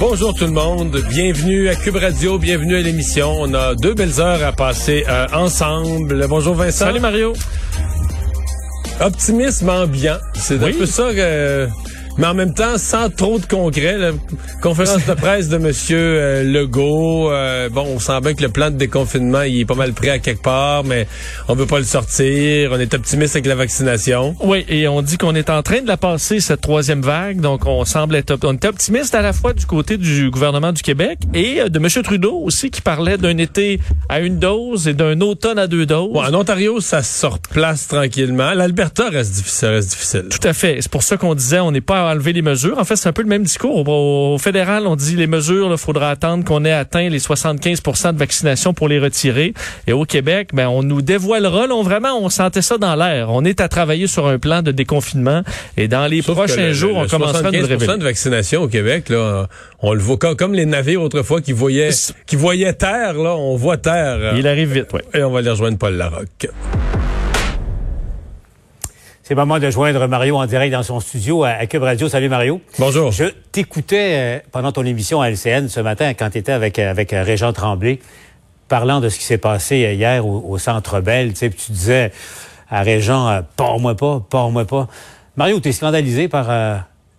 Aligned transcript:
Bonjour 0.00 0.32
tout 0.32 0.46
le 0.46 0.52
monde, 0.52 0.98
bienvenue 1.10 1.68
à 1.68 1.74
Cube 1.74 1.96
Radio, 1.96 2.38
bienvenue 2.38 2.74
à 2.74 2.80
l'émission. 2.80 3.36
On 3.38 3.52
a 3.52 3.74
deux 3.74 3.92
belles 3.92 4.18
heures 4.18 4.42
à 4.42 4.50
passer 4.50 5.04
euh, 5.06 5.26
ensemble. 5.34 6.26
Bonjour 6.26 6.54
Vincent. 6.54 6.86
Salut 6.86 7.00
Mario. 7.00 7.34
Optimisme 8.98 9.68
ambiant, 9.68 10.16
c'est 10.36 10.62
un 10.64 10.72
peu 10.72 10.86
ça 10.86 11.12
que 11.12 11.68
mais 12.18 12.26
en 12.26 12.34
même 12.34 12.54
temps 12.54 12.78
sans 12.78 13.08
trop 13.10 13.38
de 13.38 13.46
concret. 13.46 13.98
La 13.98 14.12
conférence 14.60 15.06
de 15.06 15.14
presse 15.14 15.48
de 15.48 15.58
Monsieur 15.58 15.98
euh, 15.98 16.42
Legault, 16.42 17.30
euh, 17.30 17.68
bon, 17.68 17.86
on 17.86 17.98
sent 17.98 18.20
bien 18.22 18.34
que 18.34 18.42
le 18.42 18.48
plan 18.48 18.70
de 18.70 18.76
déconfinement 18.76 19.42
il 19.42 19.60
est 19.60 19.64
pas 19.64 19.74
mal 19.74 19.92
prêt 19.92 20.10
à 20.10 20.18
quelque 20.18 20.42
part, 20.42 20.84
mais 20.84 21.06
on 21.48 21.54
veut 21.54 21.66
pas 21.66 21.78
le 21.78 21.84
sortir. 21.84 22.70
On 22.72 22.78
est 22.78 22.92
optimiste 22.94 23.36
avec 23.36 23.46
la 23.46 23.54
vaccination. 23.54 24.34
Oui, 24.40 24.64
et 24.68 24.88
on 24.88 25.02
dit 25.02 25.18
qu'on 25.18 25.34
est 25.34 25.50
en 25.50 25.62
train 25.62 25.82
de 25.82 25.88
la 25.88 25.96
passer 25.96 26.40
cette 26.40 26.60
troisième 26.60 27.02
vague, 27.02 27.40
donc 27.40 27.66
on 27.66 27.84
semble 27.84 28.16
être 28.16 28.38
on 28.44 28.54
est 28.54 28.64
optimiste 28.64 29.14
à 29.14 29.22
la 29.22 29.32
fois 29.32 29.52
du 29.52 29.66
côté 29.66 29.96
du 29.96 30.30
gouvernement 30.30 30.72
du 30.72 30.82
Québec 30.82 31.18
et 31.34 31.60
euh, 31.60 31.68
de 31.68 31.78
Monsieur 31.78 32.02
Trudeau 32.02 32.38
aussi 32.38 32.70
qui 32.70 32.80
parlait 32.80 33.18
d'un 33.18 33.36
été 33.38 33.80
à 34.08 34.20
une 34.20 34.38
dose 34.38 34.88
et 34.88 34.94
d'un 34.94 35.20
automne 35.20 35.58
à 35.58 35.66
deux 35.66 35.86
doses. 35.86 36.16
En 36.16 36.34
Ontario, 36.34 36.80
ça 36.80 37.02
se 37.02 37.26
replace 37.26 37.88
tranquillement. 37.88 38.52
L'Alberta 38.54 39.08
reste 39.08 39.34
difficile, 39.34 39.68
reste 39.68 39.90
difficile. 39.90 40.26
Tout 40.30 40.46
à 40.46 40.52
fait. 40.52 40.78
C'est 40.80 40.90
pour 40.90 41.02
ça 41.02 41.16
qu'on 41.16 41.34
disait 41.34 41.60
on 41.60 41.72
n'est 41.72 41.80
pas 41.80 42.09
enlever 42.10 42.32
les 42.32 42.42
mesures. 42.42 42.78
En 42.78 42.84
fait, 42.84 42.96
c'est 42.96 43.08
un 43.08 43.12
peu 43.12 43.22
le 43.22 43.28
même 43.28 43.42
discours. 43.42 43.88
Au, 43.88 44.38
fédéral, 44.38 44.86
on 44.86 44.96
dit 44.96 45.16
les 45.16 45.26
mesures, 45.26 45.70
il 45.70 45.78
faudra 45.78 46.10
attendre 46.10 46.44
qu'on 46.44 46.64
ait 46.64 46.72
atteint 46.72 47.08
les 47.08 47.18
75% 47.18 48.14
de 48.14 48.18
vaccination 48.18 48.74
pour 48.74 48.88
les 48.88 48.98
retirer. 48.98 49.54
Et 49.86 49.92
au 49.92 50.04
Québec, 50.04 50.50
ben, 50.52 50.68
on 50.68 50.82
nous 50.82 51.02
dévoilera. 51.02 51.66
Là, 51.66 51.82
vraiment, 51.82 52.18
on 52.20 52.28
sentait 52.28 52.62
ça 52.62 52.78
dans 52.78 52.94
l'air. 52.94 53.30
On 53.30 53.44
est 53.44 53.60
à 53.60 53.68
travailler 53.68 54.06
sur 54.06 54.26
un 54.26 54.38
plan 54.38 54.62
de 54.62 54.72
déconfinement. 54.72 55.42
Et 55.76 55.88
dans 55.88 56.06
les 56.06 56.22
prochains 56.22 56.72
jours, 56.72 56.96
on 56.96 57.06
commencera 57.06 57.48
à 57.48 57.52
nous 57.52 57.66
révéler. 57.66 57.98
de 57.98 58.04
vaccination 58.04 58.62
au 58.62 58.68
Québec, 58.68 59.08
là, 59.08 59.46
on 59.80 59.94
le 59.94 60.00
voit 60.00 60.18
comme 60.18 60.54
les 60.54 60.66
navires 60.66 61.02
autrefois 61.02 61.40
qui 61.40 61.52
voyaient, 61.52 61.90
qui 62.26 62.36
voyaient 62.36 62.74
terre, 62.74 63.14
là, 63.14 63.34
on 63.36 63.56
voit 63.56 63.76
terre. 63.76 64.34
Il 64.36 64.46
arrive 64.46 64.72
vite, 64.72 64.88
oui. 64.92 65.00
Et 65.14 65.22
on 65.22 65.30
va 65.30 65.38
aller 65.38 65.50
rejoindre 65.50 65.78
Paul 65.78 65.94
Larocque. 65.94 66.48
C'est 69.30 69.36
le 69.36 69.42
moment 69.42 69.60
de 69.60 69.70
joindre 69.70 70.08
Mario 70.08 70.38
en 70.38 70.46
direct 70.46 70.72
dans 70.72 70.82
son 70.82 70.98
studio 70.98 71.44
à, 71.44 71.64
Cube 71.66 71.84
Radio. 71.84 72.08
Salut 72.08 72.28
Mario. 72.28 72.60
Bonjour. 72.80 73.12
Je 73.12 73.26
t'écoutais 73.52 74.14
euh, 74.16 74.38
pendant 74.50 74.72
ton 74.72 74.84
émission 74.84 75.20
à 75.20 75.30
LCN 75.30 75.68
ce 75.68 75.78
matin 75.78 76.14
quand 76.14 76.30
tu 76.30 76.38
étais 76.38 76.50
avec, 76.50 76.80
euh, 76.80 76.90
avec 76.90 77.12
euh, 77.12 77.22
Régent 77.22 77.52
Tremblay, 77.52 78.00
parlant 78.66 78.98
de 78.98 79.08
ce 79.08 79.20
qui 79.20 79.24
s'est 79.24 79.38
passé 79.38 79.94
hier 79.94 80.26
au, 80.26 80.58
Centre 80.58 81.00
Bell. 81.00 81.28
Tu, 81.28 81.36
sais, 81.36 81.50
tu 81.50 81.70
disais 81.70 82.10
à 82.68 82.82
Régent, 82.82 83.42
pars-moi 83.56 83.94
pas, 83.94 84.20
pars-moi 84.28 84.64
pas. 84.64 84.88
Mario, 85.36 85.60
tu 85.60 85.68
es 85.68 85.72
scandalisé 85.72 86.26
par 86.26 86.48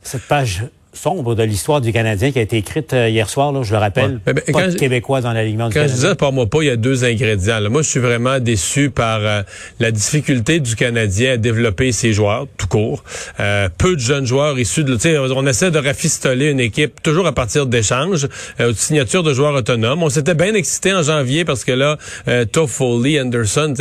cette 0.02 0.28
page 0.28 0.66
sombre 0.94 1.36
de 1.36 1.44
l'histoire 1.44 1.82
du 1.82 1.94
Canadien 1.94 2.32
qui 2.32 2.40
a 2.40 2.42
été 2.42 2.58
écrite 2.58 2.94
euh, 2.94 3.10
hier 3.10 3.30
soir, 3.30 3.52
là, 3.52 3.64
je 3.64 3.72
le 3.72 3.78
rappelle. 3.78 4.20
pas 4.20 4.68
de 4.68 4.76
Québécois 4.76 5.22
dans 5.22 5.32
l'alignement 5.32 5.70
du 5.70 5.74
Quand 5.74 5.88
je 5.88 5.94
disais 5.94 6.16
par 6.16 6.32
moi 6.32 6.48
pas, 6.48 6.62
il 6.62 6.68
y 6.68 6.70
a 6.70 6.76
deux 6.76 7.06
ingrédients. 7.06 7.62
Moi, 7.70 7.82
je 7.82 7.90
suis 7.90 8.00
vraiment 8.00 8.40
déçu 8.40 8.90
par 8.90 9.20
euh, 9.22 9.42
la 9.80 9.92
difficulté 9.92 10.60
du 10.60 10.76
Canadien 10.76 11.34
à 11.34 11.38
développer 11.38 11.92
ses 11.92 12.14
joueurs, 12.14 12.48
tout 12.58 12.68
court. 12.68 13.04
Euh, 13.40 13.70
peu 13.78 13.96
de 13.96 14.02
jeunes 14.02 14.26
joueurs 14.26 14.60
issus 14.60 14.84
de... 14.84 14.98
On 15.34 15.48
essaie 15.48 15.72
de 15.72 15.80
rafistoler 15.80 16.52
une 16.52 16.60
équipe 16.60 17.02
toujours 17.02 17.26
à 17.26 17.32
partir 17.32 17.66
d'échanges, 17.66 18.28
de 18.60 18.74
signatures 18.74 19.24
de 19.24 19.34
joueurs 19.34 19.56
autonomes. 19.56 20.04
On 20.04 20.10
s'était 20.10 20.36
bien 20.36 20.54
excité 20.54 20.94
en 20.94 21.02
janvier 21.02 21.46
parce 21.46 21.64
que 21.64 21.72
là, 21.72 21.98
Toffoli, 22.52 23.20
Anderson, 23.20 23.74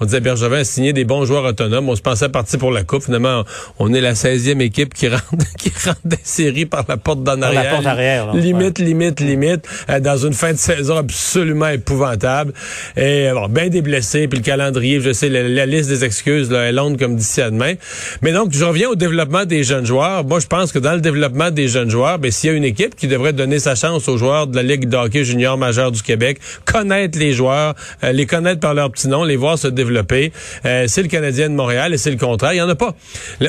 on 0.00 0.04
disait 0.04 0.20
Bergevin 0.20 0.58
a 0.58 0.64
signé 0.64 0.92
des 0.92 1.04
bons 1.04 1.24
joueurs 1.24 1.44
autonomes. 1.44 1.88
On 1.88 1.96
se 1.96 2.02
pensait 2.02 2.28
partir 2.28 2.58
pour 2.58 2.72
la 2.72 2.82
Coupe. 2.82 3.04
Finalement, 3.04 3.44
on 3.78 3.92
est 3.94 4.00
la 4.00 4.14
16e 4.14 4.60
équipe 4.60 4.94
qui 4.94 5.08
rentre, 5.08 5.24
qui 5.58 5.70
rentre 5.84 6.00
des 6.04 6.18
séries 6.22 6.53
par 6.64 6.84
la 6.88 6.96
porte 6.96 7.22
d'en 7.22 7.40
arrière. 7.42 7.64
La 7.64 7.70
porte 7.70 7.86
arrière. 7.86 8.34
limite, 8.34 8.78
limite, 8.78 9.20
limite, 9.20 9.68
euh, 9.90 10.00
dans 10.00 10.16
une 10.16 10.32
fin 10.32 10.52
de 10.52 10.58
saison 10.58 10.96
absolument 10.96 11.68
épouvantable. 11.68 12.52
Et 12.96 13.30
bon, 13.32 13.48
bien 13.48 13.68
des 13.68 13.82
blessés, 13.82 14.28
puis 14.28 14.38
le 14.38 14.44
calendrier, 14.44 15.00
je 15.00 15.12
sais, 15.12 15.28
la, 15.28 15.66
liste 15.66 15.88
des 15.88 16.04
excuses 16.04 16.50
là, 16.50 16.68
est 16.68 16.72
longue 16.72 16.98
comme 16.98 17.16
d'ici 17.16 17.40
à 17.40 17.50
demain. 17.50 17.74
Mais 18.22 18.32
donc, 18.32 18.52
je 18.52 18.64
reviens 18.64 18.88
au 18.90 18.94
développement 18.94 19.44
des 19.44 19.64
jeunes 19.64 19.86
joueurs. 19.86 20.24
Moi, 20.24 20.40
je 20.40 20.46
pense 20.46 20.72
que 20.72 20.78
dans 20.78 20.94
le 20.94 21.00
développement 21.00 21.50
des 21.50 21.68
jeunes 21.68 21.90
joueurs, 21.90 22.18
ben, 22.18 22.30
s'il 22.30 22.50
y 22.50 22.52
a 22.52 22.56
une 22.56 22.64
équipe 22.64 22.94
qui 22.94 23.08
devrait 23.08 23.32
donner 23.32 23.58
sa 23.58 23.74
chance 23.74 24.08
aux 24.08 24.16
joueurs 24.16 24.46
de 24.46 24.56
la 24.56 24.62
Ligue 24.62 24.88
de 24.88 24.96
hockey 24.96 25.24
junior 25.24 25.58
majeur 25.58 25.90
du 25.92 26.02
Québec, 26.02 26.38
connaître 26.64 27.18
les 27.18 27.32
joueurs, 27.32 27.74
euh, 28.02 28.12
les 28.12 28.26
connaître 28.26 28.60
par 28.60 28.74
leur 28.74 28.90
petit 28.90 29.08
nom, 29.08 29.24
les 29.24 29.36
voir 29.36 29.58
se 29.58 29.68
développer, 29.68 30.32
euh, 30.64 30.84
c'est 30.88 31.02
le 31.02 31.08
Canadien 31.08 31.48
de 31.48 31.54
Montréal 31.54 31.94
et 31.94 31.98
c'est 31.98 32.10
le 32.10 32.16
contraire. 32.16 32.52
Il 32.52 32.58
y 32.58 32.62
en 32.62 32.68
a 32.68 32.74
pas. 32.74 32.94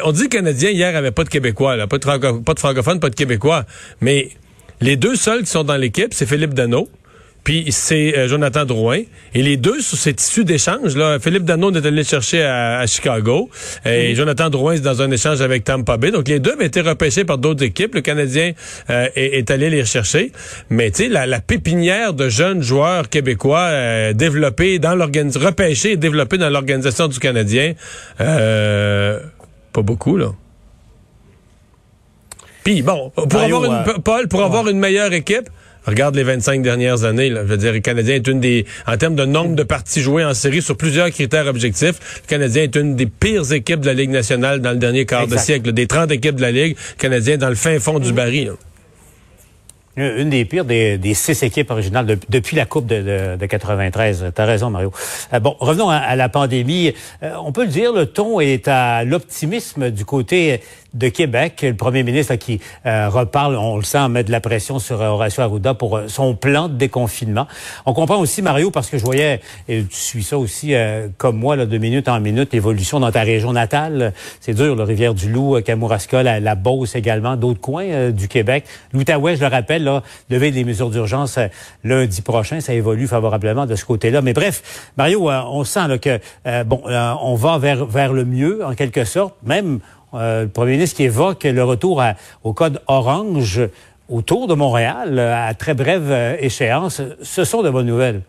On 0.03 0.11
dit 0.11 0.29
que 0.29 0.37
le 0.37 0.43
Canadien 0.43 0.69
hier 0.71 0.95
avait 0.95 1.11
pas 1.11 1.23
de 1.23 1.29
Québécois, 1.29 1.75
là, 1.75 1.87
pas 1.87 1.97
de, 1.97 2.39
pas 2.41 2.53
de 2.53 2.59
francophones 2.59 2.94
pas 2.99 3.09
de 3.09 3.15
Québécois. 3.15 3.65
Mais 4.01 4.29
les 4.81 4.97
deux 4.97 5.15
seuls 5.15 5.41
qui 5.41 5.49
sont 5.49 5.63
dans 5.63 5.77
l'équipe, 5.77 6.13
c'est 6.13 6.25
Philippe 6.25 6.53
Dano. 6.53 6.89
Puis 7.45 7.67
c'est 7.69 8.17
euh, 8.17 8.27
Jonathan 8.27 8.65
Drouin. 8.65 9.01
Et 9.35 9.43
les 9.43 9.55
deux, 9.55 9.79
sur 9.79 9.97
cette 9.97 10.19
issue 10.19 10.43
d'échange, 10.43 10.97
là, 10.97 11.19
Philippe 11.19 11.43
Dano 11.43 11.71
est 11.71 11.85
allé 11.85 12.03
chercher 12.03 12.43
à, 12.43 12.83
Chicago. 12.87 13.51
Et 13.85 14.09
mhm. 14.09 14.15
Jonathan 14.15 14.49
Drouin 14.49 14.73
est 14.73 14.79
dans 14.79 15.03
un 15.03 15.11
échange 15.11 15.41
avec 15.41 15.63
Tampa 15.63 15.97
Bay. 15.97 16.09
Donc 16.09 16.27
les 16.27 16.39
deux 16.39 16.55
ont 16.55 16.61
été 16.61 16.81
repêchés 16.81 17.23
par 17.23 17.37
d'autres 17.37 17.63
équipes. 17.63 17.93
Le 17.93 18.01
Canadien 18.01 18.53
euh, 18.89 19.07
est, 19.15 19.51
allé 19.51 19.69
les 19.69 19.85
chercher. 19.85 20.31
Mais 20.71 20.89
tu 20.89 21.03
sais, 21.03 21.09
la, 21.09 21.39
pépinière 21.39 22.13
de 22.13 22.29
jeunes 22.29 22.63
joueurs 22.63 23.09
québécois 23.09 23.67
euh, 23.69 24.13
développés 24.13 24.79
dans 24.79 24.95
l'organisation, 24.95 25.47
repêchés 25.47 25.91
et 25.91 25.97
développés 25.97 26.39
dans 26.39 26.49
l'organisation 26.49 27.07
du 27.07 27.19
Canadien, 27.19 27.73
pas 28.17 29.81
beaucoup, 29.83 30.17
là. 30.17 30.31
Puis 32.65 32.81
bon, 32.81 33.11
pour 33.11 33.39
avoir 33.39 33.63
une, 33.63 33.73
euh, 33.73 33.99
Paul, 34.03 34.27
pour 34.27 34.41
avoir 34.43 34.67
une 34.67 34.79
meilleure 34.79 35.13
équipe, 35.13 35.51
regarde 35.85 36.15
les 36.15 36.23
25 36.23 36.63
dernières 36.63 37.03
années. 37.03 37.29
Là. 37.29 37.41
Je 37.43 37.49
veux 37.51 37.57
dire, 37.57 37.71
le 37.71 37.79
Canadien 37.79 38.15
est 38.15 38.27
une 38.27 38.39
des, 38.39 38.65
en 38.87 38.97
termes 38.97 39.13
de 39.13 39.23
nombre 39.23 39.55
de 39.55 39.61
parties 39.61 40.01
jouées 40.01 40.25
en 40.25 40.33
série 40.33 40.63
sur 40.63 40.75
plusieurs 40.75 41.11
critères 41.11 41.45
objectifs, 41.45 42.21
le 42.23 42.27
Canadien 42.27 42.63
est 42.63 42.75
une 42.75 42.95
des 42.95 43.05
pires 43.05 43.53
équipes 43.53 43.81
de 43.81 43.85
la 43.85 43.93
Ligue 43.93 44.09
nationale 44.09 44.61
dans 44.61 44.71
le 44.71 44.77
dernier 44.77 45.05
quart 45.05 45.27
de 45.27 45.37
siècle. 45.37 45.73
Des 45.73 45.85
30 45.85 46.11
équipes 46.11 46.37
de 46.37 46.41
la 46.41 46.51
Ligue, 46.51 46.75
le 46.75 46.99
Canadien 46.99 47.35
est 47.35 47.37
dans 47.37 47.49
le 47.49 47.55
fin 47.55 47.79
fond 47.79 47.99
du 47.99 48.11
baril. 48.13 48.53
Une 49.97 50.29
des 50.29 50.43
pires 50.43 50.65
des, 50.65 50.99
six 51.13 51.41
équipes 51.43 51.71
originales 51.71 52.17
depuis 52.27 52.57
la 52.57 52.65
Coupe 52.65 52.85
de, 52.85 53.37
de, 53.37 53.45
93. 53.45 54.31
T'as 54.35 54.45
raison, 54.45 54.69
Mario. 54.69 54.91
Euh, 55.33 55.39
bon, 55.39 55.55
revenons 55.59 55.89
à, 55.89 56.17
la 56.17 56.27
pandémie. 56.27 56.93
Euh, 57.23 57.31
on 57.41 57.53
peut 57.53 57.63
le 57.63 57.69
dire, 57.69 57.93
le 57.93 58.05
ton 58.05 58.41
est 58.41 58.67
à 58.67 59.05
l'optimisme 59.05 59.91
du 59.91 60.03
côté 60.03 60.59
de 60.95 61.09
Québec. 61.09 61.59
Le 61.61 61.75
premier 61.75 62.01
ministre 62.01 62.33
qui 62.35 62.59
euh, 62.87 63.07
reparle, 63.09 63.55
on 63.55 63.77
le 63.77 63.83
sent, 63.83 64.09
met 64.09 64.23
de 64.23 64.31
la 64.31 64.39
pression 64.39 64.79
sur 64.79 64.99
Horacio 64.99 65.43
Arruda 65.43 65.75
pour 65.75 65.99
son 66.07 66.33
plan 66.33 66.67
de 66.67 66.73
déconfinement. 66.73 67.45
On 67.85 67.93
comprend 67.93 68.17
aussi, 68.17 68.41
Mario, 68.41 68.71
parce 68.71 68.89
que 68.89 68.97
je 68.97 69.03
voyais, 69.03 69.41
et 69.67 69.83
tu 69.83 69.95
suis 69.95 70.23
ça 70.23 70.37
aussi 70.37 70.73
comme 71.17 71.37
moi, 71.37 71.55
là, 71.55 71.65
de 71.65 71.77
minute 71.77 72.07
en 72.07 72.19
minute, 72.19 72.53
l'évolution 72.53 72.99
dans 72.99 73.11
ta 73.11 73.21
région 73.21 73.53
natale. 73.53 74.13
C'est 74.39 74.53
dur, 74.53 74.75
la 74.75 74.85
Rivière-du-Loup, 74.85 75.61
Kamouraska, 75.63 76.23
la, 76.23 76.39
la 76.39 76.55
Beauce 76.55 76.95
également, 76.95 77.35
d'autres 77.35 77.61
coins 77.61 78.09
du 78.11 78.27
Québec. 78.27 78.65
L'Outaouais, 78.93 79.35
je 79.35 79.41
le 79.41 79.47
rappelle, 79.47 79.83
là, 79.83 80.01
des 80.55 80.63
mesures 80.63 80.89
d'urgence 80.89 81.37
euh, 81.37 81.47
lundi 81.83 82.21
prochain. 82.21 82.59
Ça 82.59 82.73
évolue 82.73 83.07
favorablement 83.07 83.65
de 83.65 83.75
ce 83.75 83.85
côté-là. 83.85 84.21
Mais 84.21 84.33
bref, 84.33 84.91
Mario, 84.97 85.29
euh, 85.29 85.41
on 85.49 85.63
sent 85.63 85.87
là, 85.87 85.97
que 85.97 86.19
euh, 86.47 86.63
bon, 86.63 86.81
on 86.85 87.35
va 87.35 87.57
vers, 87.57 87.85
vers 87.85 88.13
le 88.13 88.25
mieux, 88.25 88.65
en 88.65 88.73
quelque 88.73 89.05
sorte. 89.05 89.35
Même 89.43 89.79
le 90.15 90.47
premier 90.47 90.73
ministre 90.73 90.97
qui 90.97 91.03
évoque 91.03 91.43
le 91.43 91.63
retour 91.63 92.03
au 92.43 92.53
code 92.53 92.81
orange 92.87 93.61
autour 94.09 94.47
de 94.47 94.53
Montréal 94.53 95.19
à 95.19 95.53
très 95.53 95.73
brève 95.73 96.37
échéance. 96.39 97.01
Ce 97.21 97.43
sont 97.43 97.63
de 97.63 97.69
bonnes 97.69 97.87
nouvelles. 97.87 98.21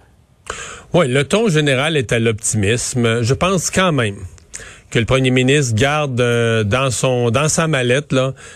Oui, 0.93 1.09
le 1.09 1.25
ton 1.25 1.49
général 1.49 1.97
est 1.97 2.13
à 2.13 2.19
l'optimisme. 2.19 3.23
Je 3.23 3.35
pense 3.35 3.71
quand 3.71 3.93
même 3.93 4.17
que 4.91 4.99
le 4.99 5.05
premier 5.05 5.31
ministre 5.31 5.75
garde 5.75 6.21
euh, 6.21 6.65
dans 6.65 6.91
son 6.91 7.31
dans 7.31 7.49
sa 7.49 7.67
mallette 7.67 8.15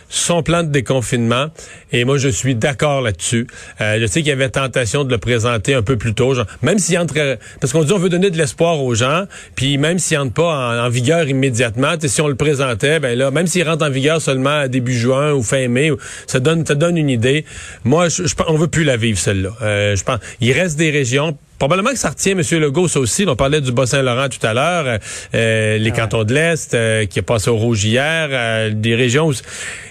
son 0.09 0.43
plan 0.43 0.63
de 0.63 0.69
déconfinement 0.69 1.47
et 1.93 2.05
moi 2.05 2.19
je 2.19 2.29
suis 2.29 2.55
d'accord 2.55 3.01
là-dessus. 3.01 3.47
Euh, 3.81 3.99
je 4.01 4.07
sais 4.07 4.21
qu'il 4.21 4.29
y 4.29 4.33
avait 4.33 4.49
tentation 4.49 5.05
de 5.05 5.11
le 5.11 5.19
présenter 5.19 5.75
un 5.75 5.83
peu 5.83 5.97
plus 5.97 6.15
tôt, 6.15 6.35
même 6.63 6.79
s'il 6.79 6.99
entre 6.99 7.39
parce 7.61 7.73
qu'on 7.73 7.85
dit 7.85 7.93
on 7.93 7.99
veut 7.99 8.09
donner 8.09 8.31
de 8.31 8.37
l'espoir 8.37 8.83
aux 8.83 8.95
gens, 8.95 9.25
puis 9.55 9.79
même 9.79 9.99
s'il 9.99 10.19
entre 10.19 10.35
pas 10.35 10.85
en, 10.85 10.89
vigueur 10.89 11.29
immédiatement, 11.29 11.95
si 12.01 12.21
on 12.21 12.29
le 12.29 12.35
présentait, 12.35 13.01
ben 13.01 13.19
là 13.19 13.31
même 13.31 13.47
s'il 13.47 13.69
rentre 13.69 13.85
en 13.85 13.91
vigueur 13.91 14.21
seulement 14.21 14.61
à 14.61 14.69
début 14.69 14.97
juin 14.97 15.33
ou 15.33 15.43
fin 15.43 15.69
mai, 15.69 15.91
ça 16.27 16.41
donne 16.41 16.65
ça 16.65 16.75
donne 16.75 16.97
une 16.97 17.11
idée. 17.11 17.45
Moi 17.85 18.09
je, 18.09 18.27
je 18.27 18.35
on 18.47 18.57
veut 18.57 18.69
plus 18.69 18.85
la 18.85 18.97
vivre 18.97 19.19
celle-là. 19.19 19.51
Euh, 19.63 19.97
je 19.97 20.05
pense 20.05 20.19
il 20.41 20.53
reste 20.53 20.79
des 20.79 20.91
régions 20.91 21.37
probablement 21.61 21.91
que 21.91 21.99
ça 21.99 22.09
retient 22.09 22.33
M. 22.33 22.43
Legault, 22.59 22.89
ça 22.89 22.99
aussi. 22.99 23.25
On 23.29 23.37
parlait 23.37 23.61
du 23.61 23.71
Bas-Saint-Laurent 23.71 24.29
tout 24.29 24.45
à 24.45 24.53
l'heure, 24.53 24.99
euh, 25.35 25.79
les 25.79 25.93
cantons 25.93 26.25
de 26.25 26.35
l'Est, 26.35 26.71
qui 27.07 27.19
est 27.21 27.23
passé 27.23 27.51
au 27.51 27.57
rouge 27.57 27.85
hier, 27.85 28.73
des 28.73 28.97
régions 28.97 29.29
où... 29.29 29.33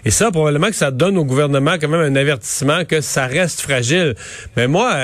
Et 0.06 0.12
ça, 0.12 0.32
probablement 0.32 0.68
que 0.68 0.76
ça 0.76 0.92
donne 0.92 1.18
au 1.18 1.26
gouvernement 1.26 1.76
quand 1.80 1.90
même 1.90 2.02
un 2.02 2.16
avertissement 2.16 2.86
que 2.86 3.02
ça 3.02 3.26
reste 3.26 3.62
fragile. 3.62 4.16
Mais 4.56 4.68
moi, 4.68 4.96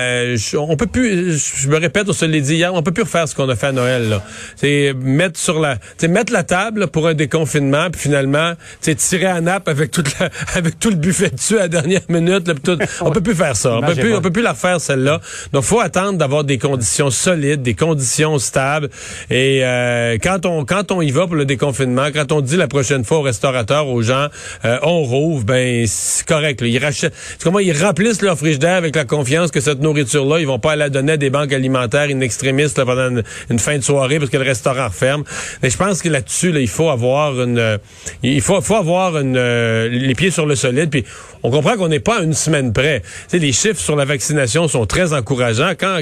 on 0.58 0.78
peut 0.78 0.88
plus, 0.88 1.38
je 1.62 1.68
me 1.68 1.78
répète, 1.78 2.08
on 2.10 2.14
se 2.14 2.26
l'a 2.26 2.40
dit 2.40 2.56
hier, 2.56 2.74
on 2.74 2.82
peut 2.82 2.94
plus 2.94 3.04
refaire 3.04 3.28
ce 3.28 3.36
qu'on 3.36 3.50
a 3.50 3.56
fait 3.56 3.68
à 3.68 3.72
Noël. 3.72 4.22
C'est 4.56 4.94
mettre 4.98 5.40
sur 5.40 5.60
la, 5.60 5.78
mettre 6.08 6.34
la 6.34 6.44
table 6.44 6.88
pour 6.88 7.08
un 7.08 7.14
déconfinement, 7.14 7.90
puis 7.92 8.02
finalement, 8.02 8.54
tirer 8.82 9.26
à 9.26 9.42
nappe 9.42 9.68
avec 9.68 9.92
toute 9.92 10.08
avec 10.56 10.80
tout 10.80 10.90
le 10.90 10.96
buffet 10.96 11.30
dessus 11.30 11.58
à 11.58 11.64
la 11.64 11.68
dernière 11.68 12.02
minute. 12.10 12.48
Là, 12.48 12.54
tout, 12.62 12.78
on 13.02 13.12
peut 13.12 13.22
plus 13.22 13.36
faire 13.36 13.56
ça. 13.56 13.78
On 13.78 13.82
peut 13.82 13.96
plus, 13.96 14.16
on 14.16 14.22
peut 14.22 14.32
plus 14.32 14.42
la 14.42 14.54
faire 14.54 14.80
celle-là. 14.80 15.22
Donc, 15.54 15.64
faut 15.64 15.80
attendre 15.80 16.18
d'avoir 16.18 16.44
des 16.44 16.55
conditions 16.58 17.10
solides, 17.10 17.62
des 17.62 17.74
conditions 17.74 18.40
stables. 18.40 18.90
Et 19.30 19.62
euh, 19.64 20.18
quand 20.22 20.46
on 20.46 20.66
quand 20.66 20.92
on 20.92 21.02
y 21.02 21.12
va 21.12 21.28
pour 21.28 21.36
le 21.36 21.46
déconfinement, 21.46 22.08
quand 22.14 22.32
on 22.32 22.42
dit 22.42 22.58
la 22.58 22.68
prochaine 22.68 23.04
fois 23.04 23.20
aux 23.20 23.24
restaurateurs, 23.24 23.88
aux 23.88 24.02
gens, 24.02 24.28
euh, 24.66 24.78
on 24.84 25.04
rouvre, 25.04 25.44
ben 25.44 25.86
c'est 25.88 26.26
correct. 26.26 26.62
Là. 26.62 26.68
Ils 26.68 26.84
rachètent, 26.84 27.14
comment 27.44 27.60
ils 27.60 27.78
remplissent 27.78 28.22
leur 28.22 28.38
frigidaire 28.38 28.76
avec 28.76 28.96
la 28.96 29.06
confiance 29.06 29.52
que 29.52 29.60
cette 29.60 29.82
nourriture-là, 29.82 30.40
ils 30.40 30.48
vont 30.48 30.60
pas 30.60 30.76
la 30.76 30.90
donner 30.90 31.14
à 31.14 31.18
des 31.18 31.30
banques 31.30 31.54
alimentaires 31.54 32.10
inextrémistes 32.10 32.84
pendant 32.84 33.22
une, 33.50 33.60
fin 33.60 33.78
de 33.78 33.84
soirée 33.84 34.20
parce 34.20 34.30
que 34.30 34.38
le 34.38 34.44
restaurant 34.44 34.90
ferme. 34.90 35.24
Mais 35.64 35.70
je 35.70 35.78
pense 35.78 36.02
que 36.02 36.10
là-dessus, 36.10 36.52
là, 36.52 36.60
il 36.60 36.68
faut 36.68 36.90
avoir 36.90 37.42
une, 37.42 37.80
il 38.24 38.42
faut, 38.42 38.62
faut 38.62 38.76
avoir 38.76 39.18
une, 39.18 39.38
euh, 39.38 39.88
les 39.90 40.16
pieds 40.16 40.32
sur 40.32 40.46
le 40.46 40.56
solide. 40.56 40.90
Puis 40.90 41.06
on 41.44 41.52
comprend 41.52 41.76
qu'on 41.78 41.88
n'est 41.88 42.00
pas 42.00 42.20
à 42.20 42.22
une 42.22 42.34
semaine 42.34 42.74
près. 42.74 43.02
sais, 43.28 43.40
les 43.40 43.52
chiffres 43.52 43.80
sur 43.80 43.96
la 43.96 44.06
vaccination 44.06 44.68
sont 44.68 44.86
très 44.86 45.14
encourageants. 45.14 45.74
Quand 45.80 46.02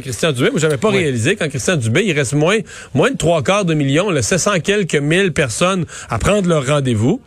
moi 0.49 0.59
j'avais 0.59 0.77
pas 0.77 0.89
réalisé, 0.89 1.35
quand 1.35 1.47
Christian 1.49 1.77
Dubé, 1.77 2.03
il 2.05 2.13
reste 2.13 2.33
moins, 2.33 2.59
moins 2.93 3.11
de 3.11 3.17
trois 3.17 3.41
quarts 3.43 3.65
de 3.65 3.73
million, 3.73 4.09
le 4.09 4.21
700 4.21 4.59
quelques 4.63 4.95
mille 4.95 5.33
personnes 5.33 5.85
à 6.09 6.19
prendre 6.19 6.47
leur 6.47 6.65
rendez-vous. 6.65 7.21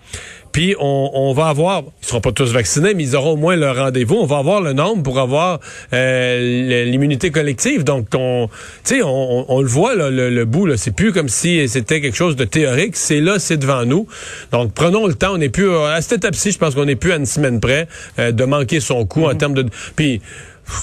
Puis 0.57 0.75
on, 0.81 1.35
va 1.35 1.49
avoir, 1.49 1.83
ils 2.03 2.07
seront 2.07 2.23
pas 2.23 2.33
tous 2.33 2.51
vaccinés, 2.51 2.95
mais 2.95 3.03
ils 3.03 3.15
auront 3.15 3.33
au 3.33 3.37
moins 3.37 3.57
leur 3.57 3.77
rendez-vous. 3.77 4.15
On 4.15 4.25
va 4.25 4.39
avoir 4.39 4.63
le 4.63 4.73
nombre 4.73 5.03
pour 5.03 5.19
avoir 5.19 5.61
euh, 5.93 6.85
l'immunité 6.87 7.31
collective. 7.31 7.85
Donc 7.85 8.07
on, 8.15 8.49
tu 8.83 8.95
sais, 8.95 9.01
on, 9.05 9.61
le 9.61 9.67
voit 9.67 9.95
le, 9.95 10.31
le, 10.31 10.45
bout. 10.47 10.75
C'est 10.79 10.97
plus 10.97 11.13
comme 11.13 11.29
si 11.29 11.69
c'était 11.69 12.01
quelque 12.01 12.17
chose 12.17 12.37
de 12.37 12.47
théorique. 12.47 12.97
C'est 12.97 13.21
là, 13.21 13.39
c'est 13.39 13.59
devant 13.59 13.85
nous. 13.85 14.07
Donc 14.51 14.73
prenons 14.73 15.07
le 15.07 15.13
temps. 15.13 15.35
On 15.35 15.37
n'est 15.39 15.51
plus 15.51 15.71
à 15.77 16.01
cette 16.01 16.21
étape-ci. 16.21 16.53
Je 16.53 16.59
pense 16.59 16.75
qu'on 16.75 16.87
n'est 16.87 16.97
plus 16.97 17.13
à 17.13 17.17
une 17.17 17.27
semaine 17.27 17.61
près 17.61 17.87
euh, 18.19 18.33
de 18.33 18.45
manquer 18.47 18.81
son 18.81 19.05
coup 19.05 19.25
en 19.25 19.35
mm-hmm. 19.35 19.37
termes 19.37 19.55
de. 19.55 19.67
Puis 19.95 20.23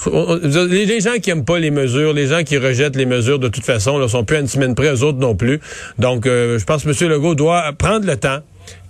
les 0.06 1.00
gens 1.00 1.18
qui 1.20 1.30
aiment 1.30 1.44
pas 1.44 1.58
les 1.58 1.70
mesures, 1.70 2.12
les 2.12 2.26
gens 2.26 2.42
qui 2.42 2.58
rejettent 2.58 2.96
les 2.96 3.06
mesures 3.06 3.38
de 3.38 3.48
toute 3.48 3.64
façon, 3.64 3.98
ne 3.98 4.06
sont 4.06 4.24
plus 4.24 4.36
à 4.36 4.40
une 4.40 4.48
semaine 4.48 4.74
près, 4.74 4.92
eux 4.94 5.02
autres 5.02 5.18
non 5.18 5.34
plus. 5.34 5.60
Donc, 5.98 6.26
euh, 6.26 6.58
je 6.58 6.64
pense 6.64 6.84
que 6.84 6.88
M. 6.88 7.10
Legault 7.10 7.34
doit 7.34 7.72
prendre 7.76 8.06
le 8.06 8.16
temps, 8.16 8.40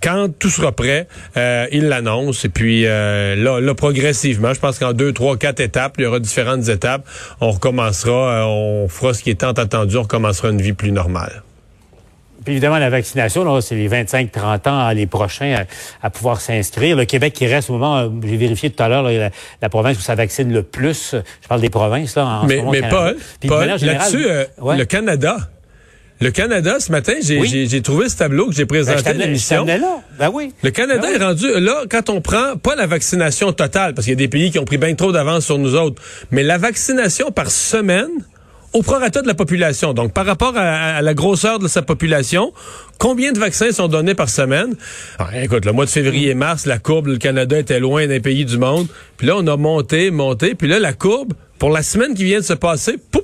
quand 0.01 0.27
tout 0.37 0.49
sera 0.49 0.71
prêt, 0.71 1.07
euh, 1.37 1.67
il 1.71 1.87
l'annonce. 1.87 2.45
Et 2.45 2.49
puis 2.49 2.85
euh, 2.85 3.35
là, 3.35 3.59
là, 3.59 3.73
progressivement, 3.73 4.53
je 4.53 4.59
pense 4.59 4.79
qu'en 4.79 4.93
deux, 4.93 5.13
trois, 5.13 5.37
quatre 5.37 5.59
étapes, 5.59 5.95
il 5.97 6.03
y 6.03 6.05
aura 6.05 6.19
différentes 6.19 6.67
étapes. 6.69 7.05
On 7.41 7.51
recommencera, 7.51 8.11
euh, 8.11 8.45
on 8.45 8.87
fera 8.87 9.13
ce 9.13 9.23
qui 9.23 9.31
est 9.31 9.41
tant 9.41 9.51
attendu, 9.51 9.97
on 9.97 10.03
recommencera 10.03 10.49
une 10.49 10.61
vie 10.61 10.73
plus 10.73 10.91
normale. 10.91 11.43
Puis 12.43 12.53
évidemment, 12.53 12.77
la 12.77 12.89
vaccination, 12.89 13.61
c'est 13.61 13.75
les 13.75 13.89
25-30 13.89 14.69
ans 14.69 14.89
les 14.91 15.07
prochains 15.07 15.65
à, 16.01 16.09
pouvoir 16.09 16.41
s'inscrire. 16.41 16.95
Le 16.95 17.05
Québec 17.05 17.33
qui 17.33 17.47
reste 17.47 17.69
au 17.69 17.73
moment, 17.73 18.11
j'ai 18.23 18.37
vérifié 18.37 18.69
tout 18.69 18.83
à 18.83 18.89
l'heure, 18.89 19.03
la, 19.03 19.69
province 19.69 19.97
où 19.97 20.01
ça 20.01 20.15
vaccine 20.15 20.53
le 20.53 20.63
plus. 20.63 21.15
Je 21.41 21.47
parle 21.47 21.61
des 21.61 21.69
provinces, 21.69 22.15
là, 22.15 22.25
en 22.25 22.45
mais, 22.45 22.59
ce 22.59 22.65
Mais 22.65 22.89
Paul, 22.89 23.17
Paul 23.47 23.67
là-dessus, 23.67 24.25
le 24.59 24.83
Canada 24.85 25.37
le 26.21 26.31
Canada, 26.31 26.79
ce 26.79 26.91
matin, 26.91 27.13
j'ai 27.21 27.81
trouvé 27.81 28.07
ce 28.07 28.15
tableau 28.15 28.47
que 28.47 28.55
j'ai 28.55 28.65
présenté 28.65 29.03
ben, 29.03 29.21
à 29.21 29.25
l'émission. 29.25 29.65
Ben 29.65 30.31
oui. 30.33 30.53
Le 30.63 30.71
Canada 30.71 31.01
ben 31.01 31.21
est 31.21 31.23
rendu, 31.23 31.47
là, 31.59 31.83
quand 31.89 32.09
on 32.09 32.21
prend 32.21 32.55
pas 32.55 32.75
la 32.75 32.87
vaccination 32.87 33.51
totale, 33.51 33.93
parce 33.93 34.05
qu'il 34.05 34.13
y 34.13 34.17
a 34.17 34.17
des 34.17 34.29
pays 34.29 34.49
qui 34.49 34.59
ont 34.59 34.65
pris 34.65 34.77
bien 34.77 34.95
trop 34.95 35.11
d'avance 35.11 35.45
sur 35.45 35.57
nous 35.57 35.75
autres, 35.75 36.01
mais 36.31 36.43
la 36.43 36.57
vaccination 36.57 37.31
par 37.31 37.51
semaine, 37.51 38.09
au 38.75 38.81
prorata 38.81 39.21
de 39.21 39.27
la 39.27 39.33
population. 39.33 39.93
Donc, 39.93 40.11
par 40.11 40.25
rapport 40.25 40.53
à, 40.57 41.01
la 41.01 41.13
grosseur 41.13 41.59
de 41.59 41.67
sa 41.69 41.81
population, 41.81 42.51
combien 42.99 43.31
de 43.31 43.39
vaccins 43.39 43.71
sont 43.71 43.87
donnés 43.87 44.15
par 44.15 44.29
semaine? 44.29 44.75
Ah, 45.17 45.29
écoute, 45.41 45.63
le 45.63 45.71
mois 45.71 45.85
de 45.85 45.89
février-mars, 45.89 46.65
la 46.65 46.77
courbe, 46.77 47.07
le 47.07 47.17
Canada 47.17 47.57
était 47.57 47.79
loin 47.79 48.05
d'un 48.05 48.19
pays 48.19 48.43
du 48.43 48.57
monde. 48.57 48.87
Puis 49.15 49.27
là, 49.27 49.35
on 49.37 49.47
a 49.47 49.55
monté, 49.55 50.11
monté. 50.11 50.55
Puis 50.55 50.67
là, 50.67 50.79
la 50.79 50.91
courbe, 50.91 51.33
pour 51.57 51.69
la 51.69 51.83
semaine 51.83 52.15
qui 52.15 52.25
vient 52.25 52.39
de 52.39 52.43
se 52.43 52.53
passer, 52.53 52.97
poup, 53.11 53.23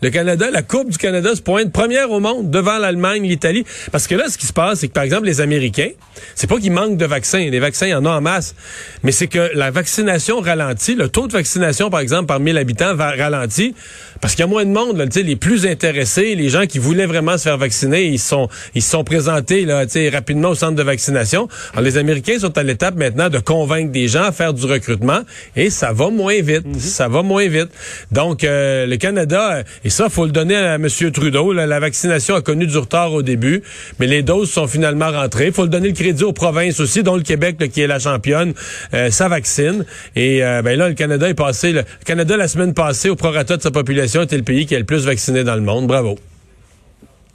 le 0.00 0.10
Canada, 0.10 0.48
la 0.50 0.62
Coupe 0.62 0.90
du 0.90 0.98
Canada 0.98 1.34
se 1.34 1.42
pointe 1.42 1.72
première 1.72 2.12
au 2.12 2.20
monde 2.20 2.50
devant 2.50 2.78
l'Allemagne, 2.78 3.24
l'Italie. 3.26 3.64
Parce 3.90 4.06
que 4.06 4.14
là, 4.14 4.28
ce 4.28 4.38
qui 4.38 4.46
se 4.46 4.52
passe, 4.52 4.80
c'est 4.80 4.88
que, 4.88 4.92
par 4.92 5.02
exemple, 5.02 5.26
les 5.26 5.40
Américains, 5.40 5.90
c'est 6.36 6.46
pas 6.46 6.58
qu'ils 6.58 6.72
manquent 6.72 6.96
de 6.96 7.04
vaccins. 7.04 7.50
Les 7.50 7.58
vaccins, 7.58 7.86
il 7.86 7.90
y 7.90 7.94
en 7.94 8.04
a 8.04 8.10
en 8.10 8.20
masse. 8.20 8.54
Mais 9.02 9.10
c'est 9.10 9.26
que 9.26 9.50
la 9.54 9.72
vaccination 9.72 10.40
ralentit. 10.40 10.94
Le 10.94 11.08
taux 11.08 11.26
de 11.26 11.32
vaccination, 11.32 11.90
par 11.90 12.00
exemple, 12.00 12.26
par 12.26 12.38
1000 12.38 12.58
habitants 12.58 12.94
va 12.94 13.10
ralentir 13.10 13.72
parce 14.20 14.34
qu'il 14.34 14.42
y 14.42 14.44
a 14.44 14.48
moins 14.48 14.64
de 14.64 14.70
monde. 14.70 14.98
Là, 14.98 15.06
les 15.16 15.36
plus 15.36 15.66
intéressés, 15.66 16.36
les 16.36 16.48
gens 16.48 16.66
qui 16.66 16.78
voulaient 16.78 17.06
vraiment 17.06 17.36
se 17.36 17.44
faire 17.44 17.58
vacciner, 17.58 18.06
ils 18.06 18.18
sont 18.20 18.48
ils 18.74 18.82
se 18.82 18.90
sont 18.90 19.02
présentés 19.02 19.64
là, 19.64 19.84
rapidement 20.12 20.50
au 20.50 20.54
centre 20.54 20.76
de 20.76 20.82
vaccination. 20.82 21.48
Alors, 21.72 21.84
les 21.84 21.96
Américains 21.96 22.38
sont 22.38 22.56
à 22.56 22.62
l'étape 22.62 22.94
maintenant 22.94 23.30
de 23.30 23.38
convaincre 23.38 23.90
des 23.90 24.06
gens 24.06 24.22
à 24.22 24.32
faire 24.32 24.54
du 24.54 24.64
recrutement 24.64 25.20
et 25.56 25.70
ça 25.70 25.92
va 25.92 26.10
moins 26.10 26.40
vite. 26.40 26.66
Mhm. 26.66 26.78
Ça 26.78 27.08
va 27.08 27.22
moins 27.22 27.48
vite. 27.48 27.70
Donc, 28.12 28.44
euh, 28.44 28.86
le 28.86 28.96
Canada... 28.96 29.64
Et 29.88 29.90
ça, 29.90 30.10
faut 30.10 30.26
le 30.26 30.32
donner 30.32 30.54
à 30.54 30.74
M. 30.74 30.86
Trudeau. 31.14 31.54
la 31.54 31.80
vaccination 31.80 32.34
a 32.34 32.42
connu 32.42 32.66
du 32.66 32.76
retard 32.76 33.14
au 33.14 33.22
début, 33.22 33.62
mais 33.98 34.06
les 34.06 34.22
doses 34.22 34.50
sont 34.50 34.66
finalement 34.66 35.10
rentrées. 35.10 35.50
faut 35.50 35.62
le 35.62 35.70
donner 35.70 35.88
le 35.88 35.94
crédit 35.94 36.24
aux 36.24 36.34
provinces 36.34 36.78
aussi, 36.78 37.02
dont 37.02 37.16
le 37.16 37.22
Québec, 37.22 37.56
qui 37.72 37.80
est 37.80 37.86
la 37.86 37.98
championne, 37.98 38.52
euh, 38.92 39.10
ça 39.10 39.28
vaccine. 39.28 39.86
Et 40.14 40.44
euh, 40.44 40.60
ben 40.60 40.78
là, 40.78 40.90
le 40.90 40.94
Canada 40.94 41.26
est 41.26 41.32
passé. 41.32 41.72
Le 41.72 41.84
Canada, 42.04 42.36
la 42.36 42.48
semaine 42.48 42.74
passée, 42.74 43.08
au 43.08 43.16
prorata 43.16 43.56
de 43.56 43.62
sa 43.62 43.70
population, 43.70 44.20
était 44.20 44.36
le 44.36 44.42
pays 44.42 44.66
qui 44.66 44.74
est 44.74 44.78
le 44.78 44.84
plus 44.84 45.06
vacciné 45.06 45.42
dans 45.42 45.54
le 45.54 45.62
monde. 45.62 45.86
Bravo. 45.86 46.18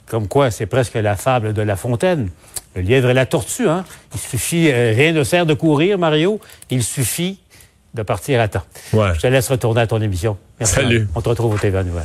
Comme 0.06 0.28
quoi, 0.28 0.52
c'est 0.52 0.66
presque 0.66 0.94
la 0.94 1.16
fable 1.16 1.54
de 1.54 1.62
La 1.62 1.74
Fontaine. 1.74 2.28
Le 2.76 2.82
lièvre 2.82 3.10
et 3.10 3.14
la 3.14 3.26
tortue, 3.26 3.68
hein? 3.68 3.84
Il 4.14 4.20
suffit, 4.20 4.70
euh, 4.70 4.92
rien 4.94 5.10
ne 5.10 5.24
sert 5.24 5.44
de 5.44 5.54
courir, 5.54 5.98
Mario. 5.98 6.38
Il 6.70 6.84
suffit 6.84 7.40
de 7.94 8.02
partir 8.02 8.40
à 8.40 8.48
temps. 8.48 8.64
Je 8.92 9.20
te 9.20 9.26
laisse 9.26 9.48
retourner 9.48 9.80
à 9.80 9.86
ton 9.86 10.00
émission. 10.00 10.36
Salut. 10.60 11.08
On 11.14 11.20
te 11.20 11.28
retrouve 11.28 11.54
au 11.54 11.58
TV 11.58 11.82
Nouvelle. 11.84 12.04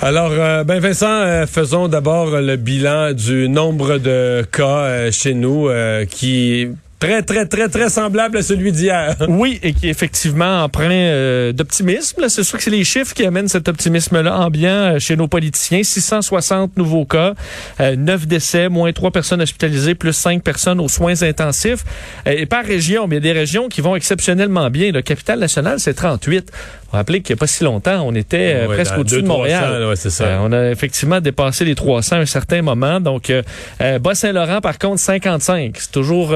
Alors, 0.00 0.30
euh, 0.30 0.62
ben 0.62 0.78
Vincent, 0.78 1.06
euh, 1.10 1.46
faisons 1.48 1.88
d'abord 1.88 2.40
le 2.40 2.54
bilan 2.54 3.12
du 3.14 3.48
nombre 3.48 3.98
de 3.98 4.46
cas 4.52 4.84
euh, 4.84 5.10
chez 5.10 5.34
nous 5.34 5.68
qui 6.08 6.68
très, 6.98 7.22
très, 7.22 7.46
très, 7.46 7.68
très 7.68 7.88
semblable 7.88 8.38
à 8.38 8.42
celui 8.42 8.72
d'hier. 8.72 9.16
Oui, 9.28 9.58
et 9.62 9.72
qui 9.72 9.86
est 9.86 9.90
effectivement 9.90 10.64
empreint 10.64 10.90
euh, 10.90 11.52
d'optimisme. 11.52 12.28
C'est 12.28 12.42
sûr 12.42 12.58
que 12.58 12.64
c'est 12.64 12.70
les 12.70 12.84
chiffres 12.84 13.14
qui 13.14 13.24
amènent 13.24 13.46
cet 13.48 13.68
optimisme-là 13.68 14.36
ambiant 14.38 14.98
chez 14.98 15.16
nos 15.16 15.28
politiciens. 15.28 15.82
660 15.82 16.76
nouveaux 16.76 17.04
cas, 17.04 17.34
euh, 17.80 17.94
9 17.94 18.26
décès, 18.26 18.68
moins 18.68 18.92
3 18.92 19.10
personnes 19.10 19.42
hospitalisées, 19.42 19.94
plus 19.94 20.12
5 20.12 20.42
personnes 20.42 20.80
aux 20.80 20.88
soins 20.88 21.22
intensifs. 21.22 21.84
Et 22.26 22.46
par 22.46 22.64
région, 22.64 23.06
il 23.08 23.14
y 23.14 23.16
a 23.16 23.20
des 23.20 23.32
régions 23.32 23.68
qui 23.68 23.80
vont 23.80 23.94
exceptionnellement 23.94 24.70
bien. 24.70 24.90
Le 24.90 25.02
capital 25.02 25.38
national, 25.38 25.78
c'est 25.78 25.94
38. 25.94 26.50
Rappelez 26.92 27.20
qu'il 27.20 27.34
n'y 27.34 27.38
a 27.38 27.40
pas 27.40 27.46
si 27.46 27.64
longtemps, 27.64 28.02
on 28.06 28.14
était 28.14 28.66
presque 28.66 28.96
au-dessus 28.98 29.22
de 29.22 29.26
Montréal. 29.26 29.86
Ouais, 29.86 29.96
ça. 29.96 30.40
on 30.42 30.52
a 30.52 30.70
effectivement 30.70 31.20
dépassé 31.20 31.64
les 31.64 31.74
300 31.74 32.16
à 32.16 32.18
un 32.20 32.26
certain 32.26 32.62
moment. 32.62 33.00
Donc, 33.00 33.32
Bas-Saint-Laurent, 33.80 34.60
par 34.60 34.78
contre, 34.78 35.00
55. 35.00 35.76
C'est 35.78 35.92
toujours 35.92 36.34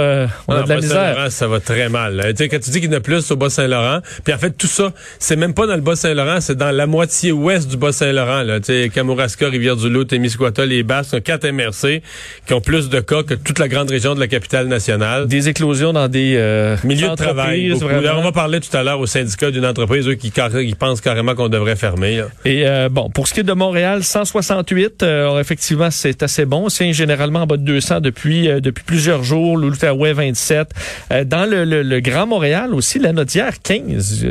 ça 1.30 1.46
va 1.48 1.60
très 1.60 1.88
mal. 1.88 2.22
Tu 2.30 2.36
sais, 2.36 2.48
quand 2.48 2.60
tu 2.60 2.70
dis 2.70 2.80
qu'il 2.80 2.90
y 2.90 2.94
en 2.94 2.98
a 2.98 3.00
plus 3.00 3.30
au 3.30 3.36
Bas-Saint-Laurent, 3.36 4.00
puis 4.24 4.34
en 4.34 4.38
fait, 4.38 4.50
tout 4.50 4.66
ça, 4.66 4.92
c'est 5.18 5.36
même 5.36 5.54
pas 5.54 5.66
dans 5.66 5.74
le 5.74 5.80
Bas-Saint-Laurent, 5.80 6.40
c'est 6.40 6.56
dans 6.56 6.70
la 6.70 6.86
moitié 6.86 7.32
ouest 7.32 7.68
du 7.68 7.76
Bas-Saint-Laurent. 7.76 8.44
Tu 8.58 8.64
sais, 8.64 8.90
Kamouraska, 8.92 9.48
Rivière-du-Loup, 9.48 10.04
Témiscouata, 10.04 10.66
les 10.66 10.82
Basses, 10.82 11.14
quatre 11.24 11.48
MRC 11.48 12.02
qui 12.46 12.54
ont 12.54 12.60
plus 12.60 12.88
de 12.88 13.00
cas 13.00 13.22
que 13.22 13.34
toute 13.34 13.58
la 13.58 13.68
grande 13.68 13.90
région 13.90 14.14
de 14.14 14.20
la 14.20 14.28
capitale 14.28 14.66
nationale. 14.66 15.26
Des 15.26 15.48
éclosions 15.48 15.92
dans 15.92 16.08
des 16.08 16.34
euh, 16.36 16.76
milieux 16.84 17.08
de 17.08 17.14
travail. 17.14 17.72
On 17.72 18.22
va 18.22 18.32
parler 18.32 18.60
tout 18.60 18.74
à 18.76 18.82
l'heure 18.82 19.00
au 19.00 19.06
syndicat 19.06 19.50
d'une 19.50 19.66
entreprise, 19.66 20.08
eux, 20.08 20.14
qui, 20.14 20.30
qui 20.50 20.74
pensent 20.74 21.00
carrément 21.00 21.34
qu'on 21.34 21.48
devrait 21.48 21.76
fermer. 21.76 22.22
Et 22.44 22.66
euh, 22.66 22.88
bon, 22.88 23.10
pour 23.10 23.28
ce 23.28 23.34
qui 23.34 23.40
est 23.40 23.44
de 23.44 23.52
Montréal, 23.52 24.04
168, 24.04 25.02
euh, 25.02 25.40
effectivement, 25.40 25.90
c'est 25.90 26.22
assez 26.22 26.44
bon. 26.44 26.68
C'est 26.68 26.92
généralement 26.92 27.40
en 27.40 27.46
bas 27.46 27.56
de 27.56 27.62
200 27.62 28.00
depuis 28.00 28.48
euh, 28.48 28.60
depuis 28.60 28.84
plusieurs 28.84 29.22
jours. 29.22 29.56
L'Outaouais, 29.56 30.12
27. 30.12 30.70
Euh, 31.12 31.24
dans 31.24 31.48
le, 31.48 32.00
Grand 32.00 32.26
Montréal 32.26 32.74
aussi, 32.74 32.98
la 32.98 33.12
notière 33.12 33.60
15, 33.62 34.26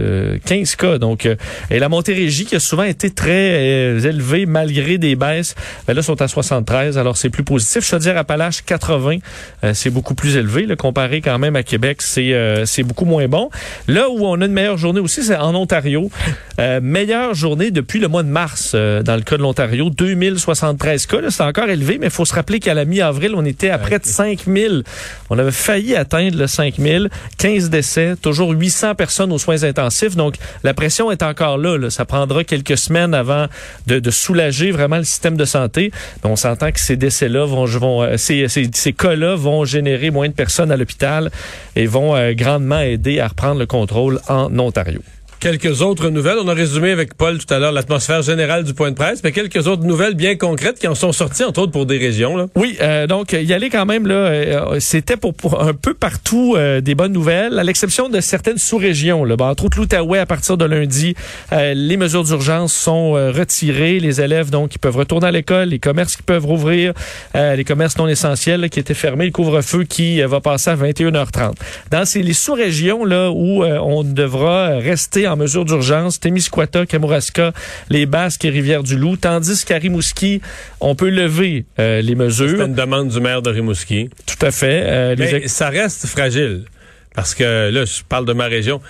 15 0.46 0.76
cas. 0.76 0.98
Donc, 0.98 1.28
et 1.70 1.80
la 1.80 1.90
Montérégie 1.90 2.46
qui 2.46 2.56
a 2.56 2.60
souvent 2.60 2.84
été 2.84 3.10
très 3.10 4.04
élevée 4.04 4.46
malgré 4.46 4.98
des 4.98 5.16
baisses, 5.16 5.56
ben 5.88 5.94
là 5.94 6.02
sont 6.02 6.22
à 6.22 6.28
73. 6.28 6.98
Alors 6.98 7.18
c'est 7.18 7.30
plus 7.30 7.44
positif. 7.44 7.88
Je 7.88 7.96
veux 7.96 8.02
dire 8.02 8.18
Appalaches 8.18 8.64
80, 8.64 9.18
c'est 9.74 9.90
beaucoup 9.90 10.16
plus 10.16 10.36
élevé. 10.38 10.68
comparé 10.76 11.22
quand 11.22 11.38
même 11.40 11.56
à 11.56 11.64
Québec, 11.64 12.02
c'est 12.02 12.36
c'est 12.66 12.84
beaucoup 12.84 13.06
moins 13.06 13.28
bon. 13.28 13.50
Là 13.88 14.10
où 14.10 14.26
on 14.26 14.42
a 14.42 14.46
une 14.46 14.52
meilleure 14.52 14.78
journée 14.78 15.00
aussi, 15.00 15.24
c'est 15.24 15.38
en 15.38 15.56
Ontario. 15.56 16.01
l'Ontario. 16.02 16.10
Euh, 16.60 16.80
meilleure 16.82 17.34
journée 17.34 17.72
depuis 17.72 18.00
le 18.00 18.08
mois 18.08 18.24
de 18.24 18.28
mars 18.28 18.74
euh, 18.76 19.02
dans 19.02 19.16
le 19.16 19.22
cas 19.22 19.38
de 19.38 19.42
l'Ontario. 19.42 19.90
2073 19.90 21.06
cas. 21.08 21.18
C'est 21.30 21.44
encore 21.44 21.70
élevé, 21.70 21.98
mais 22.00 22.08
il 22.08 22.12
faut 22.12 22.26
se 22.26 22.34
rappeler 22.34 22.60
qu'à 22.60 22.74
la 22.74 22.86
mi-avril, 22.86 23.34
on 23.36 23.46
était 23.46 23.70
à 23.70 23.80
près 23.80 24.00
de 24.00 24.06
5000. 24.06 24.84
On 25.30 25.40
avait 25.40 25.52
failli 25.52 25.96
atteindre 25.96 26.38
le 26.38 26.48
5000. 26.48 27.10
15 27.38 27.70
décès, 27.70 28.16
toujours 28.22 28.52
800 28.52 28.96
personnes 28.96 29.32
aux 29.32 29.38
soins 29.38 29.64
intensifs. 29.64 30.16
Donc, 30.16 30.36
la 30.64 30.74
pression 30.74 31.10
est 31.10 31.24
encore 31.24 31.58
là. 31.58 31.78
là. 31.78 31.90
Ça 31.90 32.06
prendra 32.06 32.44
quelques 32.44 32.78
semaines 32.78 33.14
avant 33.14 33.48
de, 33.88 34.00
de, 34.00 34.12
soulager 34.12 34.72
vraiment 34.72 34.98
le 34.98 35.04
système 35.04 35.38
de 35.38 35.46
santé. 35.46 35.92
Mais 36.24 36.30
on 36.30 36.36
s'entend 36.36 36.72
que 36.72 36.80
ces 36.80 36.98
décès-là 36.98 37.46
vont, 37.46 37.66
vont 37.66 38.04
euh, 38.04 38.18
ces, 38.18 38.48
ces, 38.48 38.70
ces 38.74 38.94
cas-là 38.94 39.36
vont 39.36 39.66
générer 39.66 40.12
moins 40.12 40.28
de 40.28 40.34
personnes 40.34 40.72
à 40.72 40.78
l'hôpital 40.78 41.32
et 41.76 41.88
vont 41.88 42.12
grandement 42.34 42.80
aider 42.80 43.20
à 43.20 43.28
reprendre 43.28 43.60
le 43.60 43.66
contrôle 43.66 44.20
en 44.28 44.58
Ontario. 44.60 45.02
Quelques 45.42 45.82
autres 45.82 46.10
nouvelles. 46.10 46.38
On 46.40 46.48
a 46.48 46.54
résumé 46.54 46.92
avec 46.92 47.16
Paul 47.16 47.40
tout 47.40 47.52
à 47.52 47.58
l'heure 47.58 47.72
l'atmosphère 47.72 48.22
générale 48.22 48.64
du 48.64 48.76
point 48.76 48.92
de 48.92 48.96
presse, 48.96 49.24
mais 49.24 49.32
quelques 49.32 49.68
autres 49.68 49.84
nouvelles 49.84 50.14
bien 50.14 50.36
concrètes 50.36 50.78
qui 50.78 50.88
en 50.88 50.94
sont 50.94 51.12
sorties, 51.12 51.44
entre 51.44 51.62
autres 51.62 51.72
pour 51.72 51.88
des 51.88 51.98
régions. 51.98 52.38
Là. 52.38 52.46
Oui, 52.56 52.78
euh, 52.80 53.08
donc 53.08 53.32
y 53.32 53.52
aller 53.52 53.72
quand 53.72 53.88
même 53.88 54.06
là, 54.06 54.14
euh, 54.14 54.80
c'était 54.80 55.18
pour, 55.18 55.34
pour, 55.34 55.60
un 55.60 55.74
peu 55.74 55.96
partout 55.96 56.54
euh, 56.56 56.80
des 56.80 56.94
bonnes 56.94 57.12
nouvelles, 57.12 57.58
à 57.58 57.64
l'exception 57.64 58.08
de 58.08 58.22
certaines 58.22 58.60
sous-régions. 58.60 59.26
Là, 59.26 59.36
ben, 59.36 59.48
entre 59.48 59.66
autres 59.66 59.80
l'Outaouais 59.80 60.20
à 60.20 60.28
partir 60.28 60.58
de 60.58 60.66
lundi, 60.66 61.16
euh, 61.54 61.74
les 61.74 61.98
mesures 61.98 62.24
d'urgence 62.24 62.72
sont 62.72 63.16
euh, 63.16 63.32
retirées, 63.32 64.00
les 64.00 64.22
élèves 64.22 64.52
donc 64.52 64.70
qui 64.70 64.78
peuvent 64.78 64.98
retourner 64.98 65.26
à 65.26 65.32
l'école, 65.32 65.70
les 65.70 65.80
commerces 65.80 66.18
qui 66.18 66.24
peuvent 66.24 66.46
rouvrir, 66.46 66.94
euh, 67.34 67.56
les 67.56 67.64
commerces 67.64 67.98
non 67.98 68.08
essentiels 68.08 68.62
là, 68.62 68.70
qui 68.70 68.80
étaient 68.80 68.94
fermés, 68.94 69.26
le 69.26 69.32
couvre-feu 69.32 69.86
qui 69.86 70.22
va 70.22 70.40
passer 70.40 70.70
à 70.70 70.76
21h30. 70.76 71.56
Dans 71.90 72.06
ces 72.06 72.22
les 72.22 72.34
sous-régions 72.34 73.06
là 73.06 73.32
où 73.32 73.64
on 73.64 74.04
devra 74.04 74.78
rester 74.78 75.31
mesure 75.36 75.66
d'urgence, 75.66 76.20
Témiscouata, 76.20 76.86
Kamouraska, 76.86 77.54
les 77.90 78.06
Basques 78.06 78.46
et 78.46 78.50
Rivière-du-Loup, 78.50 79.18
tandis 79.18 79.66
qu'à 79.66 79.78
Rimouski, 79.78 80.42
on 80.80 80.96
peut 80.96 81.10
lever 81.10 81.66
euh, 81.80 82.02
les 82.02 82.16
mesures. 82.16 82.58
C'est 82.58 82.66
une 82.66 82.74
demande 82.74 83.10
du 83.10 83.20
maire 83.20 83.42
de 83.42 83.50
Rimouski. 83.50 84.10
Tout 84.26 84.46
à 84.46 84.52
fait. 84.52 84.84
Euh, 84.86 85.16
Mais 85.18 85.40
les... 85.40 85.48
ça 85.48 85.70
reste 85.70 86.08
fragile, 86.08 86.66
parce 87.16 87.36
que 87.36 87.70
là, 87.70 87.86
je 87.86 88.02
parle 88.08 88.26
de 88.26 88.34
ma 88.34 88.46
région. 88.46 88.82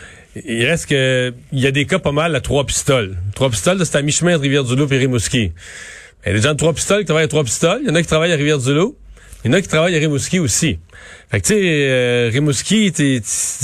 Il 0.45 0.65
reste 0.65 0.87
que 0.87 1.33
il 1.51 1.59
y 1.59 1.67
a 1.67 1.71
des 1.71 1.85
cas 1.85 1.99
pas 1.99 2.13
mal 2.13 2.35
à 2.35 2.39
trois 2.39 2.65
pistoles. 2.65 3.17
Trois 3.35 3.49
pistoles, 3.49 3.85
c'est 3.85 3.97
à 3.97 4.01
mi-chemin 4.01 4.37
de 4.37 4.41
Rivière-du-Loup 4.41 4.87
et 4.91 4.97
Rimouski. 4.97 5.51
Il 6.23 6.27
y 6.27 6.29
a 6.29 6.33
des 6.33 6.41
gens 6.41 6.53
de 6.53 6.57
trois 6.57 6.73
pistoles 6.73 6.99
qui 6.99 7.05
travaillent 7.05 7.25
à 7.25 7.27
trois 7.27 7.43
pistoles. 7.43 7.79
Il 7.83 7.89
y 7.89 7.91
en 7.91 7.95
a 7.95 8.01
qui 8.01 8.07
travaillent 8.07 8.31
à 8.31 8.37
Rivière-du-Loup. 8.37 8.95
Il 9.43 9.47
y 9.47 9.53
en 9.53 9.57
a 9.57 9.61
qui 9.61 9.67
travaillent 9.67 9.95
à 9.95 9.99
Rimouski 9.99 10.39
aussi. 10.39 10.77
Fait 11.31 11.41
que 11.41 11.47
tu 11.47 11.53
sais, 11.53 11.59
euh, 11.63 12.29
Rimouski, 12.31 12.91
t'es, 12.91 13.21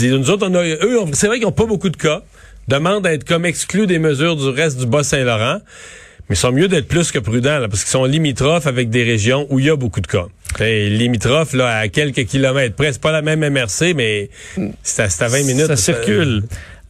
nous 0.09 0.29
autres, 0.29 0.47
on 0.49 0.55
a, 0.55 0.63
eux, 0.63 0.99
c'est 1.13 1.27
vrai 1.27 1.37
qu'ils 1.37 1.45
n'ont 1.45 1.51
pas 1.51 1.67
beaucoup 1.67 1.89
de 1.89 1.97
cas 1.97 2.23
demandent 2.67 3.05
à 3.07 3.13
être 3.13 3.23
comme 3.23 3.45
exclus 3.45 3.87
des 3.87 3.99
mesures 3.99 4.35
du 4.35 4.49
reste 4.49 4.77
du 4.79 4.85
Bas-Saint-Laurent. 4.85 5.59
Mais 6.29 6.35
ils 6.35 6.39
sont 6.39 6.51
mieux 6.51 6.67
d'être 6.67 6.87
plus 6.89 7.11
que 7.11 7.19
prudents, 7.19 7.59
là, 7.59 7.69
parce 7.69 7.83
qu'ils 7.83 7.91
sont 7.91 8.03
limitrophes 8.03 8.67
avec 8.67 8.89
des 8.89 9.03
régions 9.03 9.47
où 9.49 9.59
il 9.59 9.65
y 9.65 9.69
a 9.69 9.77
beaucoup 9.77 10.01
de 10.01 10.07
cas. 10.07 10.25
Et 10.59 10.89
limitrophes, 10.89 11.53
là, 11.53 11.77
à 11.77 11.87
quelques 11.87 12.25
kilomètres 12.25 12.75
près, 12.75 12.91
c'est 12.91 13.01
pas 13.01 13.13
la 13.13 13.21
même 13.21 13.47
MRC, 13.47 13.93
mais 13.95 14.29
c'est 14.83 15.03
à, 15.03 15.25
à 15.25 15.27
20 15.29 15.43
minutes. 15.43 15.67
Ça 15.67 15.77
circule. 15.77 16.43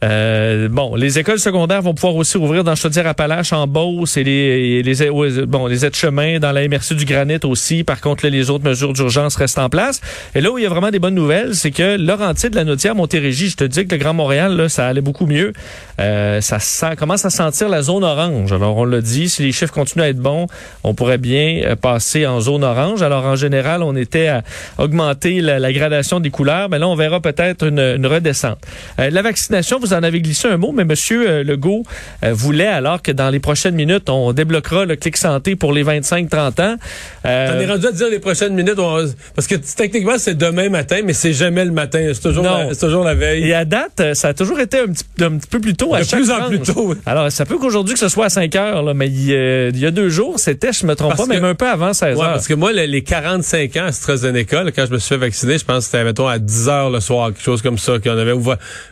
Euh, 0.04 0.68
bon, 0.68 0.94
les 0.94 1.18
écoles 1.18 1.40
secondaires 1.40 1.82
vont 1.82 1.94
pouvoir 1.94 2.14
aussi 2.14 2.36
ouvrir 2.36 2.62
dans 2.62 2.76
Chaudière-Appalaches, 2.76 3.52
en 3.52 3.66
Beauce 3.66 4.16
et 4.16 4.22
les, 4.22 4.82
les, 4.82 5.10
bon, 5.46 5.66
les 5.66 5.84
aides-chemins 5.84 6.38
dans 6.38 6.52
la 6.52 6.68
MRC 6.68 6.94
du 6.94 7.04
Granit 7.04 7.40
aussi. 7.44 7.82
Par 7.82 8.00
contre, 8.00 8.26
les 8.26 8.50
autres 8.50 8.64
mesures 8.64 8.92
d'urgence 8.92 9.34
restent 9.36 9.58
en 9.58 9.68
place. 9.68 10.00
Et 10.34 10.40
là 10.40 10.52
où 10.52 10.58
il 10.58 10.62
y 10.62 10.66
a 10.66 10.68
vraiment 10.68 10.90
des 10.90 11.00
bonnes 11.00 11.16
nouvelles, 11.16 11.54
c'est 11.54 11.72
que 11.72 11.96
Laurentier 11.96 12.48
de 12.48 12.54
la 12.54 12.64
Notière, 12.64 12.94
Montérégie, 12.94 13.48
je 13.48 13.56
te 13.56 13.64
dis 13.64 13.86
que 13.86 13.94
le 13.94 14.00
Grand 14.00 14.14
Montréal, 14.14 14.56
là, 14.56 14.68
ça 14.68 14.86
allait 14.86 15.00
beaucoup 15.00 15.26
mieux. 15.26 15.52
Euh, 16.00 16.40
ça 16.40 16.94
commence 16.96 17.24
à 17.24 17.30
sentir 17.30 17.68
la 17.68 17.82
zone 17.82 18.04
orange. 18.04 18.52
Alors, 18.52 18.76
on 18.76 18.84
l'a 18.84 19.00
dit, 19.00 19.28
si 19.28 19.42
les 19.42 19.52
chiffres 19.52 19.72
continuent 19.72 20.04
à 20.04 20.08
être 20.08 20.20
bons, 20.20 20.46
on 20.84 20.94
pourrait 20.94 21.18
bien 21.18 21.62
euh, 21.64 21.74
passer 21.74 22.24
en 22.24 22.40
zone 22.40 22.62
orange. 22.62 23.02
Alors, 23.02 23.24
en 23.24 23.34
général, 23.34 23.82
on 23.82 23.96
était 23.96 24.28
à 24.28 24.42
augmenter 24.78 25.40
la, 25.40 25.72
gradation 25.72 26.20
des 26.20 26.30
couleurs, 26.30 26.68
mais 26.68 26.78
là, 26.78 26.88
on 26.88 26.94
verra 26.94 27.20
peut-être 27.20 27.66
une, 27.66 28.06
redescente. 28.06 28.58
La 28.96 29.22
vaccination, 29.22 29.80
en 29.92 30.02
avez 30.02 30.20
glissé 30.20 30.48
un 30.48 30.56
mot, 30.56 30.72
mais 30.72 30.84
Monsieur 30.84 31.42
Legault 31.42 31.84
euh, 32.24 32.32
voulait, 32.32 32.66
alors 32.66 33.02
que 33.02 33.12
dans 33.12 33.30
les 33.30 33.40
prochaines 33.40 33.74
minutes, 33.74 34.08
on 34.08 34.32
débloquera 34.32 34.84
le 34.84 34.96
clic 34.96 35.16
santé 35.16 35.56
pour 35.56 35.72
les 35.72 35.84
25-30 35.84 36.62
ans. 36.62 36.76
Euh, 37.24 37.52
T'en 37.52 37.60
es 37.60 37.66
rendu 37.66 37.86
à 37.86 37.92
dire 37.92 38.08
les 38.10 38.18
prochaines 38.18 38.54
minutes, 38.54 38.78
on... 38.78 39.04
parce 39.34 39.46
que 39.46 39.54
techniquement, 39.56 40.18
c'est 40.18 40.36
demain 40.36 40.68
matin, 40.68 41.00
mais 41.04 41.12
c'est 41.12 41.32
jamais 41.32 41.64
le 41.64 41.72
matin. 41.72 42.10
C'est 42.12 42.22
toujours, 42.22 42.44
la, 42.44 42.74
toujours 42.74 43.04
la 43.04 43.14
veille. 43.14 43.48
Et 43.48 43.54
à 43.54 43.64
date, 43.64 44.14
ça 44.14 44.28
a 44.28 44.34
toujours 44.34 44.60
été 44.60 44.80
un 44.80 44.86
petit, 44.86 45.04
un 45.20 45.36
petit 45.38 45.48
peu 45.48 45.60
plus 45.60 45.74
tôt. 45.74 45.94
À 45.94 46.00
de 46.00 46.04
chaque 46.04 46.20
plus 46.20 46.30
en 46.30 46.48
plus 46.48 46.60
tôt. 46.60 46.94
Alors, 47.06 47.30
ça 47.30 47.44
peut 47.44 47.58
qu'aujourd'hui 47.58 47.94
que 47.94 48.00
ce 48.00 48.08
soit 48.08 48.26
à 48.26 48.30
5 48.30 48.54
heures, 48.56 48.82
là, 48.82 48.94
mais 48.94 49.08
il, 49.08 49.32
euh, 49.32 49.70
il 49.72 49.80
y 49.80 49.86
a 49.86 49.90
deux 49.90 50.08
jours, 50.08 50.38
c'était, 50.38 50.72
je 50.72 50.86
me 50.86 50.94
trompe 50.94 51.10
parce 51.10 51.28
pas, 51.28 51.34
que, 51.34 51.40
même 51.40 51.50
un 51.50 51.54
peu 51.54 51.68
avant 51.68 51.92
16 51.92 52.16
ouais, 52.16 52.24
heures. 52.24 52.32
parce 52.32 52.48
que 52.48 52.54
moi, 52.54 52.72
les 52.72 53.02
45 53.02 53.76
ans 53.76 53.80
à 53.80 53.84
AstraZeneca, 53.86 54.64
là, 54.64 54.72
quand 54.72 54.86
je 54.86 54.92
me 54.92 54.98
suis 54.98 55.08
fait 55.08 55.16
vacciner, 55.16 55.58
je 55.58 55.64
pense 55.64 55.78
que 55.78 55.84
c'était, 55.90 56.04
mettons, 56.04 56.28
à 56.28 56.38
10 56.38 56.68
heures 56.68 56.90
le 56.90 57.00
soir, 57.00 57.28
quelque 57.28 57.42
chose 57.42 57.62
comme 57.62 57.78
ça, 57.78 57.98
qu'on 57.98 58.16
avait 58.16 58.34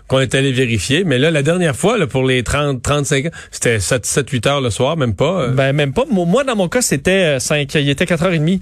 qu'on 0.09 0.21
est 0.21 0.35
allé 0.35 0.53
vérifier. 0.53 0.86
Mais 1.05 1.19
là, 1.19 1.31
la 1.31 1.43
dernière 1.43 1.77
fois, 1.77 1.99
là, 1.99 2.07
pour 2.07 2.25
les 2.25 2.43
30, 2.43 2.83
35 2.83 3.27
ans, 3.27 3.31
c'était 3.51 3.81
7, 3.81 4.07
7, 4.07 4.31
8 4.31 4.47
heures 4.47 4.61
le 4.61 4.71
soir, 4.71 4.97
même 4.97 5.15
pas. 5.15 5.49
Ben, 5.49 5.73
même 5.73 5.93
pas. 5.93 6.05
Moi, 6.11 6.45
dans 6.45 6.57
mon 6.57 6.69
cas, 6.69 6.83
c'était 6.83 7.39
5, 7.41 7.75
il 7.75 7.89
était 7.89 8.05
4h30. 8.05 8.61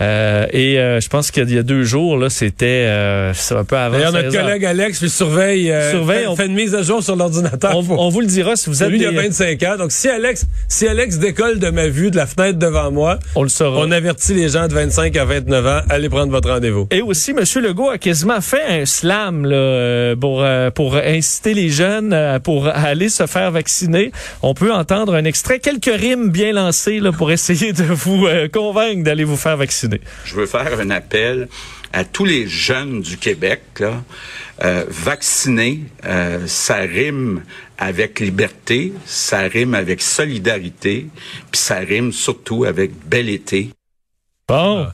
Euh, 0.00 0.46
et 0.52 0.78
euh, 0.78 1.00
je 1.00 1.08
pense 1.08 1.30
qu'il 1.30 1.48
y 1.50 1.58
a 1.58 1.62
deux 1.62 1.84
jours, 1.84 2.16
là, 2.16 2.28
c'était 2.28 2.86
euh, 2.88 3.32
un 3.50 3.64
peu 3.64 3.76
avant. 3.76 3.96
D'ailleurs, 3.96 4.12
notre 4.12 4.36
collègue 4.36 4.64
Alex 4.64 5.00
lui 5.00 5.08
surveille, 5.08 5.70
euh, 5.70 5.92
surveille 5.92 6.22
fait, 6.22 6.26
on, 6.26 6.34
fait, 6.36 6.46
une 6.46 6.54
mise 6.54 6.74
à 6.74 6.82
jour 6.82 7.00
sur 7.00 7.14
l'ordinateur. 7.14 7.76
On, 7.76 7.84
on, 7.96 8.08
vous 8.08 8.20
le 8.20 8.26
dira 8.26 8.56
si 8.56 8.70
vous 8.70 8.82
êtes. 8.82 8.90
Lui, 8.90 8.98
il 8.98 9.02
y 9.02 9.06
a 9.06 9.12
25 9.12 9.62
ans. 9.62 9.76
Donc, 9.78 9.92
si 9.92 10.08
Alex, 10.08 10.46
si 10.66 10.88
Alex 10.88 11.18
décolle 11.18 11.60
de 11.60 11.70
ma 11.70 11.86
vue, 11.86 12.10
de 12.10 12.16
la 12.16 12.26
fenêtre 12.26 12.58
devant 12.58 12.90
moi, 12.90 13.20
on 13.36 13.44
le 13.44 13.48
saura. 13.48 13.80
On 13.80 13.90
avertit 13.92 14.34
les 14.34 14.48
gens 14.48 14.66
de 14.66 14.74
25 14.74 15.16
à 15.16 15.24
29 15.24 15.66
ans, 15.66 15.80
allez 15.88 16.08
prendre 16.08 16.32
votre 16.32 16.50
rendez-vous. 16.50 16.88
Et 16.90 17.00
aussi, 17.00 17.30
M. 17.30 17.44
Legault 17.62 17.90
a 17.90 17.98
quasiment 17.98 18.40
fait 18.40 18.64
un 18.68 18.86
slam 18.86 19.46
là, 19.46 20.16
pour 20.16 20.44
pour 20.74 20.96
inciter 20.96 21.54
les 21.54 21.68
jeunes 21.68 22.40
pour 22.42 22.66
aller 22.66 23.08
se 23.08 23.26
faire 23.26 23.52
vacciner. 23.52 24.10
On 24.42 24.54
peut 24.54 24.72
entendre 24.72 25.14
un 25.14 25.24
extrait, 25.24 25.60
quelques 25.60 25.84
rimes 25.84 26.30
bien 26.30 26.52
lancées 26.52 26.98
là, 26.98 27.12
pour 27.12 27.30
essayer 27.30 27.72
de 27.72 27.84
vous 27.84 28.26
convaincre 28.52 29.04
d'aller 29.04 29.24
vous 29.24 29.36
faire 29.36 29.56
vacciner. 29.56 29.83
Je 30.24 30.34
veux 30.34 30.46
faire 30.46 30.78
un 30.78 30.90
appel 30.90 31.48
à 31.92 32.04
tous 32.04 32.24
les 32.24 32.48
jeunes 32.48 33.02
du 33.02 33.16
Québec, 33.16 33.62
là, 33.78 34.02
euh, 34.64 34.84
vacciner, 34.88 35.84
euh, 36.04 36.44
ça 36.46 36.78
rime 36.78 37.42
avec 37.78 38.18
liberté, 38.20 38.92
ça 39.06 39.40
rime 39.42 39.74
avec 39.74 40.02
solidarité, 40.02 41.06
puis 41.52 41.60
ça 41.60 41.76
rime 41.76 42.12
surtout 42.12 42.64
avec 42.64 42.90
bel 43.06 43.28
été. 43.28 43.70
Bon. 44.48 44.88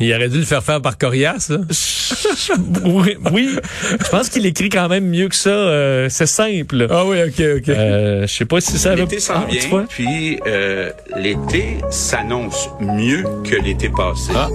Il 0.00 0.12
aurait 0.12 0.28
dû 0.28 0.38
le 0.38 0.44
faire 0.44 0.62
faire 0.62 0.82
par 0.82 0.98
Corias, 0.98 1.46
là. 1.50 1.58
oui, 2.84 3.16
oui, 3.32 3.56
je 3.90 4.08
pense 4.08 4.28
qu'il 4.28 4.44
écrit 4.46 4.68
quand 4.68 4.88
même 4.88 5.06
mieux 5.06 5.28
que 5.28 5.36
ça. 5.36 5.50
Euh, 5.50 6.08
c'est 6.10 6.26
simple. 6.26 6.86
Ah 6.90 7.04
oui, 7.04 7.18
ok, 7.22 7.58
ok. 7.58 7.68
Euh, 7.68 8.26
je 8.26 8.34
sais 8.34 8.44
pas 8.44 8.60
si 8.60 8.78
ça. 8.78 8.94
L'été 8.94 9.20
s'en 9.20 9.46
vient, 9.46 9.60
ah, 9.72 9.84
puis 9.88 10.40
euh, 10.46 10.90
l'été 11.16 11.78
s'annonce 11.90 12.68
mieux 12.80 13.24
que 13.44 13.54
l'été 13.56 13.88
passé. 13.88 14.32
Ah. 14.34 14.48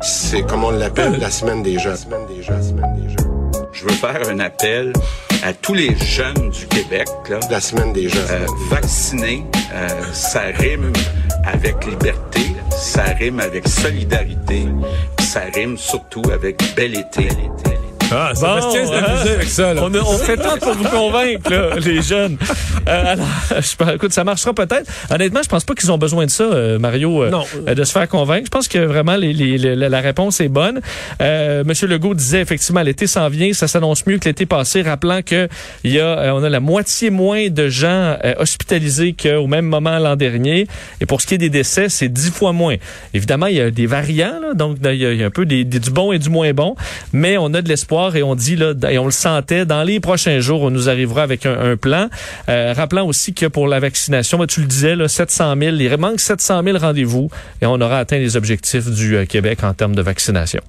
C'est 0.00 0.42
comme 0.42 0.64
on 0.64 0.70
l'appelle 0.70 1.18
la 1.18 1.30
semaine 1.30 1.62
des 1.62 1.78
gens. 1.78 1.96
Semaine 1.96 2.26
des 2.28 2.42
gens, 2.42 2.62
semaine 2.62 2.94
des 3.02 3.08
gens. 3.10 3.28
Je 3.72 3.84
veux 3.84 3.92
faire 3.92 4.28
un 4.28 4.40
appel 4.40 4.92
à 5.42 5.52
tous 5.52 5.74
les 5.74 5.96
jeunes 5.96 6.50
du 6.50 6.66
Québec. 6.66 7.08
Là, 7.30 7.38
la 7.50 7.60
semaine 7.60 7.92
des 7.92 8.08
gens. 8.08 8.18
Euh, 8.30 8.46
vacciner, 8.70 9.44
euh, 9.72 9.88
ça 10.12 10.42
rime 10.54 10.92
avec 11.44 11.84
liberté, 11.86 12.47
ça 12.78 13.04
rime 13.18 13.40
avec 13.40 13.66
solidarité, 13.66 14.66
ça 15.18 15.40
rime 15.52 15.76
surtout 15.76 16.22
avec 16.32 16.62
bel 16.76 16.96
été. 16.96 17.28
Ah, 18.10 18.32
Sébastien 18.34 18.84
bon, 18.84 18.88
s'est 18.88 19.30
avec 19.30 19.48
ça. 19.48 19.74
Là. 19.74 19.82
On, 19.84 20.18
fait 20.18 20.36
tant 20.36 20.56
pour 20.56 20.72
vous 20.72 20.84
convaincre, 20.84 21.50
là, 21.50 21.76
les 21.76 22.00
jeunes. 22.00 22.38
Euh, 22.88 23.12
alors, 23.12 23.26
je, 23.60 23.94
écoute, 23.94 24.12
ça 24.12 24.24
marchera 24.24 24.54
peut-être. 24.54 24.90
Honnêtement, 25.10 25.40
je 25.42 25.48
pense 25.48 25.64
pas 25.64 25.74
qu'ils 25.74 25.92
ont 25.92 25.98
besoin 25.98 26.24
de 26.24 26.30
ça, 26.30 26.44
euh, 26.44 26.78
Mario, 26.78 27.24
euh, 27.24 27.30
non. 27.30 27.44
de 27.66 27.84
se 27.84 27.92
faire 27.92 28.08
convaincre. 28.08 28.46
Je 28.46 28.50
pense 28.50 28.68
que 28.68 28.78
vraiment 28.78 29.16
les, 29.16 29.32
les, 29.32 29.58
les, 29.58 29.76
la 29.76 30.00
réponse 30.00 30.40
est 30.40 30.48
bonne. 30.48 30.80
Monsieur 31.20 31.86
Legault 31.86 32.14
disait 32.14 32.40
effectivement 32.40 32.82
l'été 32.82 33.06
s'en 33.06 33.28
vient, 33.28 33.52
ça 33.52 33.68
s'annonce 33.68 34.06
mieux 34.06 34.18
que 34.18 34.24
l'été 34.24 34.46
passé, 34.46 34.82
rappelant 34.82 35.20
que 35.22 35.48
il 35.84 35.92
y 35.92 36.00
a, 36.00 36.34
on 36.34 36.42
a 36.42 36.48
la 36.48 36.60
moitié 36.60 37.10
moins 37.10 37.48
de 37.48 37.68
gens 37.68 38.16
hospitalisés 38.38 39.14
qu'au 39.20 39.46
même 39.46 39.66
moment 39.66 39.98
l'an 39.98 40.16
dernier. 40.16 40.66
Et 41.00 41.06
pour 41.06 41.20
ce 41.20 41.26
qui 41.26 41.34
est 41.34 41.38
des 41.38 41.50
décès, 41.50 41.88
c'est 41.88 42.08
dix 42.08 42.30
fois 42.30 42.52
moins. 42.52 42.76
Évidemment, 43.12 43.46
il 43.46 43.56
y 43.56 43.60
a 43.60 43.70
des 43.70 43.86
variants, 43.86 44.40
là, 44.40 44.54
donc 44.54 44.78
il 44.82 44.94
y, 44.94 45.06
a, 45.06 45.12
il 45.12 45.20
y 45.20 45.22
a 45.22 45.26
un 45.26 45.30
peu 45.30 45.44
des, 45.44 45.64
des, 45.64 45.78
du 45.78 45.90
bon 45.90 46.12
et 46.12 46.18
du 46.18 46.30
moins 46.30 46.52
bon, 46.52 46.74
mais 47.12 47.36
on 47.36 47.52
a 47.54 47.62
de 47.62 47.68
l'espoir 47.68 47.97
et 48.16 48.22
on 48.22 48.34
dit 48.34 48.56
là 48.56 48.72
et 48.88 48.98
on 48.98 49.04
le 49.04 49.10
sentait 49.10 49.64
dans 49.64 49.82
les 49.82 50.00
prochains 50.00 50.40
jours 50.40 50.62
on 50.62 50.70
nous 50.70 50.88
arrivera 50.88 51.22
avec 51.22 51.46
un, 51.46 51.76
plan 51.76 52.08
euh, 52.48 52.72
rappelant 52.76 53.06
aussi 53.06 53.34
que 53.34 53.46
pour 53.46 53.68
la 53.68 53.80
vaccination 53.80 54.38
ben, 54.38 54.46
tu 54.46 54.60
le 54.60 54.66
disais 54.66 54.96
là 54.96 55.08
700 55.08 55.54
000 55.60 55.76
il 55.76 55.96
manque 55.96 56.20
700 56.20 56.62
000 56.64 56.78
rendez-vous 56.78 57.30
et 57.60 57.66
on 57.66 57.80
aura 57.80 57.98
atteint 57.98 58.18
les 58.18 58.36
objectifs 58.36 58.88
du 58.90 59.16
euh, 59.16 59.24
Québec 59.24 59.64
en 59.64 59.74
termes 59.74 59.94
de 59.94 60.02
vaccination 60.02 60.60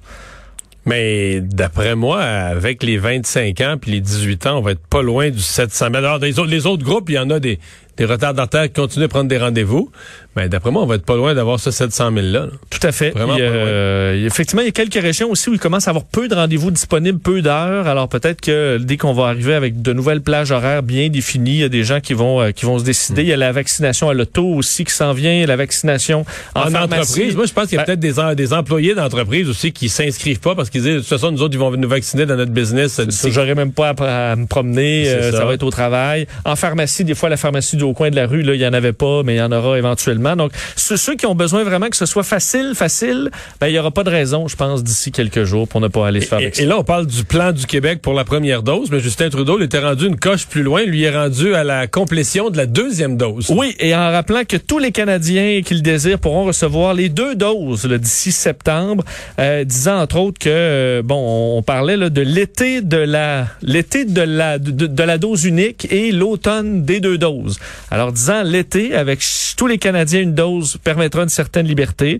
Mais 0.86 1.40
d'après 1.40 1.94
moi, 1.94 2.22
avec 2.22 2.82
les 2.82 2.98
25 2.98 3.60
ans 3.60 3.76
puis 3.80 3.92
les 3.92 4.00
18 4.00 4.46
ans, 4.46 4.58
on 4.58 4.62
va 4.62 4.72
être 4.72 4.86
pas 4.88 5.02
loin 5.02 5.30
du 5.30 5.40
700 5.40 5.86
000. 5.92 5.96
Alors, 5.96 6.18
les 6.18 6.38
autres, 6.38 6.50
les 6.50 6.66
autres 6.66 6.84
groupes, 6.84 7.10
il 7.10 7.16
y 7.16 7.18
en 7.18 7.30
a 7.30 7.38
des, 7.38 7.58
des 7.96 8.06
retardataires 8.06 8.64
qui 8.64 8.80
continuent 8.80 9.04
à 9.04 9.08
prendre 9.08 9.28
des 9.28 9.38
rendez-vous. 9.38 9.90
Mais 10.36 10.48
d'après 10.48 10.70
moi, 10.70 10.82
on 10.82 10.86
va 10.86 10.94
être 10.94 11.04
pas 11.04 11.16
loin 11.16 11.34
d'avoir 11.34 11.58
ce 11.58 11.70
700 11.70 12.12
000-là. 12.12 12.46
Tout 12.70 12.86
à 12.86 12.92
fait. 12.92 13.10
Vraiment 13.10 13.36
Il 13.36 13.42
euh, 13.42 14.26
effectivement, 14.26 14.62
il 14.62 14.66
y 14.66 14.68
a 14.68 14.72
quelques 14.72 14.94
régions 14.94 15.30
aussi 15.30 15.50
où 15.50 15.54
il 15.54 15.58
commence 15.58 15.88
à 15.88 15.90
avoir 15.90 16.04
peu 16.04 16.28
de 16.28 16.34
rendez-vous 16.34 16.70
disponibles, 16.70 17.18
peu 17.18 17.42
d'heures. 17.42 17.88
Alors 17.88 18.08
peut-être 18.08 18.40
que 18.40 18.78
dès 18.78 18.96
qu'on 18.96 19.12
va 19.12 19.26
arriver 19.26 19.54
avec 19.54 19.82
de 19.82 19.92
nouvelles 19.92 20.20
plages 20.20 20.52
horaires 20.52 20.84
bien 20.84 21.08
définies, 21.08 21.50
il 21.50 21.60
y 21.60 21.64
a 21.64 21.68
des 21.68 21.82
gens 21.82 22.00
qui 22.00 22.14
vont 22.14 22.40
euh, 22.40 22.50
qui 22.52 22.64
vont 22.64 22.78
se 22.78 22.84
décider. 22.84 23.22
Il 23.22 23.28
y 23.28 23.32
a 23.32 23.36
la 23.36 23.50
vaccination 23.50 24.08
à 24.08 24.14
l'auto 24.14 24.46
aussi 24.46 24.84
qui 24.84 24.94
s'en 24.94 25.12
vient, 25.12 25.44
la 25.46 25.56
vaccination 25.56 26.24
en, 26.54 26.60
En, 26.60 26.74
entreprise, 26.74 27.34
moi, 27.34 27.46
je 27.46 27.52
pense 27.52 27.66
qu'il 27.66 27.76
y 27.76 27.80
a 27.80 27.84
Ben, 27.84 27.96
peut-être 27.98 28.34
des, 28.34 28.34
des 28.36 28.52
employés 28.52 28.94
d'entreprise 28.94 29.48
aussi 29.48 29.72
qui 29.72 29.88
s'inscrivent 29.88 30.40
pas 30.40 30.54
parce 30.54 30.70
qu'ils 30.70 30.82
disent, 30.82 30.94
de 30.94 30.98
toute 31.00 31.08
façon, 31.08 31.32
nous 31.32 31.42
autres, 31.42 31.54
ils 31.54 31.58
vont 31.58 31.70
nous 31.70 31.88
vacciner 31.88 32.26
dans 32.26 32.36
notre 32.36 32.52
business. 32.52 33.00
D'ici. 33.00 33.32
J'aurais 33.32 33.54
même 33.54 33.72
pas 33.72 33.94
à, 33.98 34.32
à 34.32 34.36
me 34.36 34.46
promener, 34.46 35.08
euh, 35.08 35.32
ça. 35.32 35.38
ça. 35.38 35.44
va 35.44 35.54
être 35.54 35.62
au 35.62 35.70
travail. 35.70 36.26
En 36.44 36.56
pharmacie, 36.56 37.04
des 37.04 37.14
fois, 37.14 37.28
la 37.28 37.36
pharmacie 37.36 37.76
du 37.76 37.84
au 37.84 37.94
coin 37.94 38.10
de 38.10 38.16
la 38.16 38.26
rue, 38.26 38.42
là, 38.42 38.54
il 38.54 38.60
y 38.60 38.66
en 38.66 38.72
avait 38.72 38.92
pas, 38.92 39.22
mais 39.24 39.34
il 39.34 39.38
y 39.38 39.42
en 39.42 39.52
aura 39.52 39.78
éventuellement. 39.78 40.19
Donc, 40.36 40.52
ceux, 40.76 40.96
ceux 40.96 41.14
qui 41.16 41.26
ont 41.26 41.34
besoin 41.34 41.64
vraiment 41.64 41.88
que 41.88 41.96
ce 41.96 42.06
soit 42.06 42.22
facile, 42.22 42.72
facile, 42.74 43.30
ben, 43.60 43.68
il 43.68 43.74
y 43.74 43.78
aura 43.78 43.90
pas 43.90 44.04
de 44.04 44.10
raison, 44.10 44.48
je 44.48 44.56
pense, 44.56 44.82
d'ici 44.84 45.12
quelques 45.12 45.44
jours 45.44 45.66
pour 45.68 45.80
ne 45.80 45.88
pas 45.88 46.06
aller 46.06 46.20
se 46.20 46.26
faire 46.26 46.40
Et, 46.40 46.44
vacciner. 46.44 46.66
et 46.66 46.68
là, 46.68 46.78
on 46.78 46.84
parle 46.84 47.06
du 47.06 47.24
plan 47.24 47.52
du 47.52 47.66
Québec 47.66 48.00
pour 48.02 48.14
la 48.14 48.24
première 48.24 48.62
dose, 48.62 48.90
mais 48.90 49.00
Justin 49.00 49.30
Trudeau 49.30 49.58
il 49.58 49.64
était 49.64 49.78
rendu 49.78 50.06
une 50.06 50.18
coche 50.18 50.46
plus 50.46 50.62
loin. 50.62 50.82
Lui 50.84 51.02
est 51.02 51.16
rendu 51.16 51.54
à 51.54 51.64
la 51.64 51.86
complétion 51.86 52.50
de 52.50 52.56
la 52.56 52.66
deuxième 52.66 53.16
dose. 53.16 53.46
Oui, 53.50 53.74
et 53.78 53.94
en 53.94 54.10
rappelant 54.10 54.44
que 54.44 54.56
tous 54.56 54.78
les 54.78 54.92
Canadiens 54.92 55.62
qui 55.64 55.74
le 55.74 55.80
désirent 55.80 56.18
pourront 56.18 56.44
recevoir 56.44 56.94
les 56.94 57.08
deux 57.08 57.34
doses 57.34 57.86
d'ici 57.86 58.32
septembre, 58.32 59.04
euh, 59.38 59.64
disant 59.64 60.00
entre 60.00 60.16
autres 60.18 60.38
que 60.38 60.48
euh, 60.50 61.02
bon, 61.02 61.56
on 61.58 61.62
parlait 61.62 61.96
là, 61.96 62.10
de 62.10 62.20
l'été 62.20 62.80
de 62.82 62.96
la 62.96 63.46
l'été 63.62 64.04
de 64.04 64.20
la 64.22 64.58
de, 64.58 64.86
de 64.86 65.02
la 65.02 65.18
dose 65.18 65.44
unique 65.44 65.86
et 65.90 66.12
l'automne 66.12 66.84
des 66.84 67.00
deux 67.00 67.18
doses. 67.18 67.58
Alors 67.90 68.12
disant 68.12 68.42
l'été 68.42 68.94
avec 68.94 69.20
tous 69.56 69.66
les 69.66 69.78
Canadiens 69.78 70.09
une 70.18 70.34
dose 70.34 70.76
permettra 70.82 71.22
une 71.22 71.28
certaine 71.28 71.66
liberté 71.66 72.18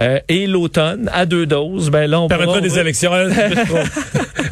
euh, 0.00 0.18
et 0.28 0.46
l'automne 0.46 1.10
à 1.12 1.26
deux 1.26 1.46
doses, 1.46 1.90
ben 1.90 2.10
là 2.10 2.20
on 2.20 2.28
permettra 2.28 2.54
pourra- 2.58 2.68
des 2.68 2.78
élections. 2.78 3.12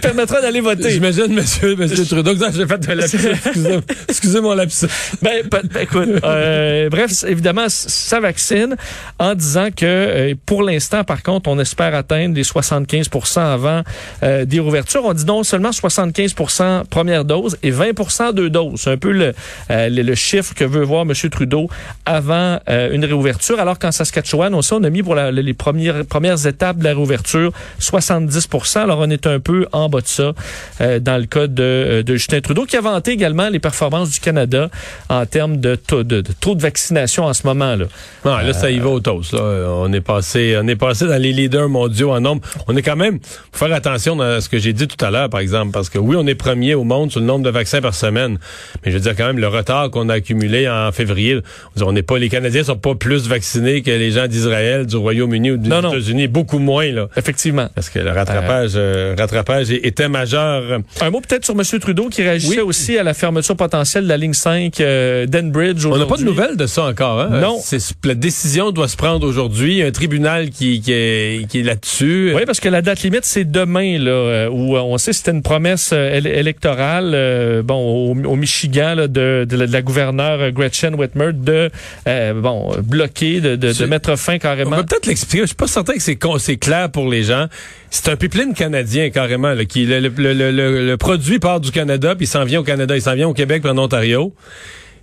permettra 0.00 0.40
d'aller 0.40 0.60
voter. 0.60 0.90
J'imagine, 0.90 1.32
monsieur, 1.32 1.76
monsieur 1.76 2.04
Trudeau, 2.06 2.34
que 2.34 2.52
j'ai 2.52 2.66
fait 2.66 2.88
un 2.90 2.94
lapsus. 2.94 3.16
Excusez, 3.28 3.78
excusez 4.08 4.40
mon 4.40 4.54
lapsus. 4.54 4.86
Ben, 5.22 5.42
ben, 5.50 5.60
ben, 5.72 5.80
écoute, 5.82 6.08
euh, 6.24 6.88
bref, 6.88 7.24
évidemment, 7.26 7.66
ça 7.68 8.20
vaccine 8.20 8.76
en 9.18 9.34
disant 9.34 9.68
que 9.74 9.84
euh, 9.86 10.34
pour 10.46 10.62
l'instant, 10.62 11.04
par 11.04 11.22
contre, 11.22 11.48
on 11.50 11.58
espère 11.58 11.94
atteindre 11.94 12.34
les 12.34 12.42
75% 12.42 13.40
avant 13.40 13.82
euh, 14.22 14.44
des 14.44 14.58
rouvertures. 14.60 15.04
On 15.04 15.12
dit 15.12 15.24
non 15.26 15.42
seulement 15.42 15.70
75% 15.70 16.84
première 16.86 17.24
dose 17.24 17.56
et 17.62 17.70
20% 17.70 18.32
deux 18.34 18.50
doses. 18.50 18.80
C'est 18.80 18.90
un 18.90 18.96
peu 18.96 19.12
le, 19.12 19.34
euh, 19.70 19.88
le, 19.88 20.02
le 20.02 20.14
chiffre 20.14 20.54
que 20.54 20.64
veut 20.64 20.84
voir 20.84 21.02
M. 21.02 21.12
Trudeau 21.30 21.68
avant 22.06 22.58
euh, 22.68 22.90
une 22.92 23.04
réouverture. 23.04 23.60
Alors 23.60 23.78
qu'en 23.78 23.92
Saskatchewan, 23.92 24.54
aussi, 24.54 24.72
on 24.72 24.82
a 24.84 24.90
mis 24.90 25.02
pour 25.02 25.14
la- 25.14 25.30
les 25.30 25.54
premières, 25.54 26.04
premières 26.06 26.46
étapes 26.46 26.78
de 26.78 26.84
la 26.84 26.90
réouverture 26.90 27.52
70% 27.80 28.78
Alors 28.80 28.98
on 29.00 29.10
est 29.10 29.26
un 29.26 29.40
peu 29.40 29.66
en 29.72 29.88
bas 29.90 30.00
de 30.00 30.06
ça 30.06 30.32
euh, 30.80 30.98
dans 30.98 31.18
le 31.18 31.26
cas 31.26 31.46
de, 31.46 31.62
euh, 31.62 32.02
de 32.02 32.14
Justin 32.14 32.40
Trudeau, 32.40 32.64
qui 32.64 32.76
a 32.76 32.80
vanté 32.80 33.12
également 33.12 33.48
les 33.48 33.58
performances 33.58 34.10
du 34.10 34.20
Canada 34.20 34.70
en 35.08 35.26
termes 35.26 35.58
de 35.58 35.74
taux 35.74 36.02
de, 36.02 36.20
de 36.20 36.32
taux 36.32 36.54
de 36.54 36.62
vaccination 36.62 37.24
en 37.24 37.34
ce 37.34 37.46
moment. 37.46 37.76
Là. 37.76 37.86
Non, 38.24 38.36
là, 38.38 38.52
ça 38.52 38.70
y 38.70 38.78
va 38.78 38.88
au 38.88 39.00
toast. 39.00 39.32
Là. 39.32 39.40
On 39.68 39.92
est 39.92 40.00
passé, 40.00 40.56
on 40.62 40.66
est 40.68 40.76
passé 40.76 41.06
dans 41.06 41.20
les 41.20 41.32
leaders 41.32 41.68
mondiaux 41.68 42.12
en 42.12 42.20
nombre. 42.20 42.42
On 42.68 42.76
est 42.76 42.82
quand 42.82 42.96
même, 42.96 43.18
faut 43.52 43.66
faire 43.66 43.74
attention 43.74 44.18
à 44.20 44.40
ce 44.40 44.48
que 44.48 44.58
j'ai 44.58 44.72
dit 44.72 44.86
tout 44.86 45.02
à 45.04 45.10
l'heure, 45.10 45.28
par 45.28 45.40
exemple, 45.40 45.72
parce 45.72 45.88
que 45.88 45.98
oui, 45.98 46.16
on 46.18 46.26
est 46.26 46.34
premier 46.34 46.74
au 46.74 46.84
monde 46.84 47.10
sur 47.10 47.20
le 47.20 47.26
nombre 47.26 47.44
de 47.44 47.50
vaccins 47.50 47.80
par 47.80 47.94
semaine, 47.94 48.38
mais 48.84 48.92
je 48.92 48.96
veux 48.96 49.02
dire 49.02 49.16
quand 49.16 49.26
même 49.26 49.38
le 49.38 49.48
retard 49.48 49.90
qu'on 49.90 50.08
a 50.08 50.14
accumulé 50.14 50.68
en 50.68 50.92
février. 50.92 51.38
On 51.80 51.92
n'est 51.92 52.02
pas, 52.02 52.18
les 52.18 52.28
Canadiens 52.28 52.64
sont 52.64 52.76
pas 52.76 52.94
plus 52.94 53.28
vaccinés 53.28 53.82
que 53.82 53.90
les 53.90 54.12
gens 54.12 54.26
d'Israël, 54.26 54.86
du 54.86 54.96
Royaume-Uni 54.96 55.52
ou 55.52 55.56
des. 55.56 55.68
États-Unis, 55.68 56.28
beaucoup 56.28 56.58
moins 56.58 56.90
là. 56.90 57.08
Effectivement. 57.16 57.68
Parce 57.74 57.90
que 57.90 57.98
le 57.98 58.10
rattrapage, 58.10 58.72
euh, 58.74 59.14
rattrapage 59.18 59.70
était 59.86 60.08
majeur. 60.08 60.80
Un 61.00 61.10
mot 61.10 61.20
peut-être 61.20 61.44
sur 61.44 61.54
M. 61.54 61.62
Trudeau 61.80 62.08
qui 62.08 62.22
réagissait 62.22 62.56
Oui. 62.60 62.60
aussi 62.62 62.98
à 62.98 63.02
la 63.02 63.14
fermeture 63.14 63.56
potentielle 63.56 64.04
de 64.04 64.08
la 64.08 64.16
ligne 64.16 64.32
5 64.34 64.80
euh, 64.80 65.26
d'Enbridge. 65.26 65.84
On 65.86 65.96
n'a 65.96 66.06
pas 66.06 66.16
de 66.16 66.24
nouvelles 66.24 66.56
de 66.56 66.66
ça 66.66 66.84
encore. 66.84 67.20
Hein? 67.20 67.40
Non. 67.40 67.58
C'est, 67.62 67.78
la 68.04 68.14
décision 68.14 68.70
doit 68.70 68.88
se 68.88 68.96
prendre 68.96 69.26
aujourd'hui. 69.26 69.72
Il 69.74 69.78
y 69.78 69.82
a 69.82 69.86
un 69.86 69.90
tribunal 69.90 70.50
qui, 70.50 70.80
qui 70.80 70.92
est, 70.92 71.48
qui 71.48 71.60
est 71.60 71.62
là-dessus. 71.62 72.32
Oui, 72.34 72.42
parce 72.46 72.60
que 72.60 72.68
la 72.68 72.82
date 72.82 73.02
limite, 73.02 73.24
c'est 73.24 73.50
demain, 73.50 73.98
là, 73.98 74.10
euh, 74.10 74.48
où 74.50 74.76
euh, 74.76 74.80
on 74.80 74.98
sait 74.98 75.10
que 75.12 75.16
c'était 75.16 75.30
une 75.32 75.42
promesse 75.42 75.90
euh, 75.92 76.18
éle- 76.20 76.26
électorale 76.26 77.12
euh, 77.14 77.62
bon, 77.62 77.76
au, 77.76 78.10
au 78.28 78.36
Michigan 78.36 78.94
là, 78.96 79.08
de, 79.08 79.46
de 79.48 79.56
la, 79.56 79.66
de 79.66 79.72
la 79.72 79.82
gouverneure 79.82 80.50
Gretchen 80.52 80.94
Whitmer 80.94 81.32
de 81.32 81.70
euh, 82.08 82.34
bon, 82.34 82.72
bloquer, 82.82 83.40
de, 83.40 83.50
de, 83.50 83.68
de 83.68 83.72
C'est- 83.72 83.86
mettre 83.86 84.16
fin 84.16 84.34
On 84.34 84.38
carrément. 84.38 84.76
va 84.76 84.84
peut-être 84.84 85.06
l'expliquer. 85.06 85.42
Je 85.44 85.48
suis 85.48 85.56
pas 85.56 85.66
certain 85.66 85.94
que 85.94 86.00
c'est 86.38 86.56
clair 86.56 86.90
pour 86.90 87.08
les 87.08 87.22
gens. 87.24 87.46
C'est 87.90 88.08
un 88.08 88.16
pipeline 88.16 88.54
canadien 88.54 89.10
carrément. 89.10 89.52
Là, 89.52 89.64
qui, 89.64 89.84
le, 89.84 89.98
le, 90.00 90.08
le, 90.32 90.50
le- 90.52 90.86
le 90.86 90.96
produit 90.96 91.38
part 91.38 91.60
du 91.60 91.70
Canada 91.72 92.14
puis 92.14 92.24
il 92.24 92.28
s'en 92.28 92.44
vient 92.44 92.60
au 92.60 92.64
Canada, 92.64 92.94
il 92.96 93.02
s'en 93.02 93.14
vient 93.14 93.28
au 93.28 93.34
Québec 93.34 93.62
puis 93.62 93.70
en 93.70 93.78
Ontario. 93.78 94.32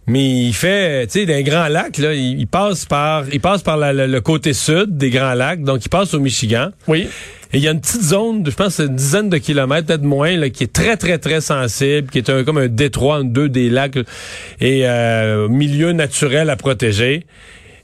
Mais 0.09 0.23
il 0.45 0.53
fait, 0.53 1.05
tu 1.07 1.19
sais, 1.19 1.25
d'un 1.25 1.41
grand 1.41 1.67
lac 1.67 1.97
là, 1.97 2.13
il, 2.13 2.39
il 2.39 2.47
passe 2.47 2.85
par, 2.85 3.25
il 3.31 3.41
passe 3.41 3.61
par 3.61 3.75
la- 3.75 3.91
le, 3.91 4.07
le 4.07 4.21
côté 4.21 4.53
sud 4.53 4.95
des 4.97 5.09
Grands 5.09 5.33
Lacs, 5.33 5.63
donc 5.63 5.83
il 5.85 5.89
passe 5.89 6.13
au 6.13 6.21
Michigan. 6.21 6.69
Oui. 6.87 7.09
Et 7.53 7.57
il 7.57 7.63
y 7.63 7.67
a 7.67 7.71
une 7.71 7.81
petite 7.81 8.03
zone, 8.03 8.43
de, 8.43 8.51
je 8.51 8.55
pense, 8.55 8.79
une 8.79 8.95
dizaine 8.95 9.29
de 9.29 9.37
kilomètres, 9.37 9.87
peut-être 9.87 10.03
moins, 10.03 10.35
là, 10.37 10.49
qui 10.49 10.63
est 10.65 10.71
très, 10.71 10.95
très, 10.97 11.17
très 11.17 11.39
sensible, 11.41 12.09
qui 12.09 12.17
est 12.19 12.29
un, 12.29 12.43
comme 12.45 12.57
un 12.57 12.67
détroit 12.67 13.19
entre 13.19 13.29
deux 13.31 13.47
des 13.49 13.69
lacs, 13.69 13.97
et 14.61 14.81
euh, 14.85 15.47
milieu 15.49 15.91
naturel 15.93 16.49
à 16.49 16.55
protéger. 16.55 17.25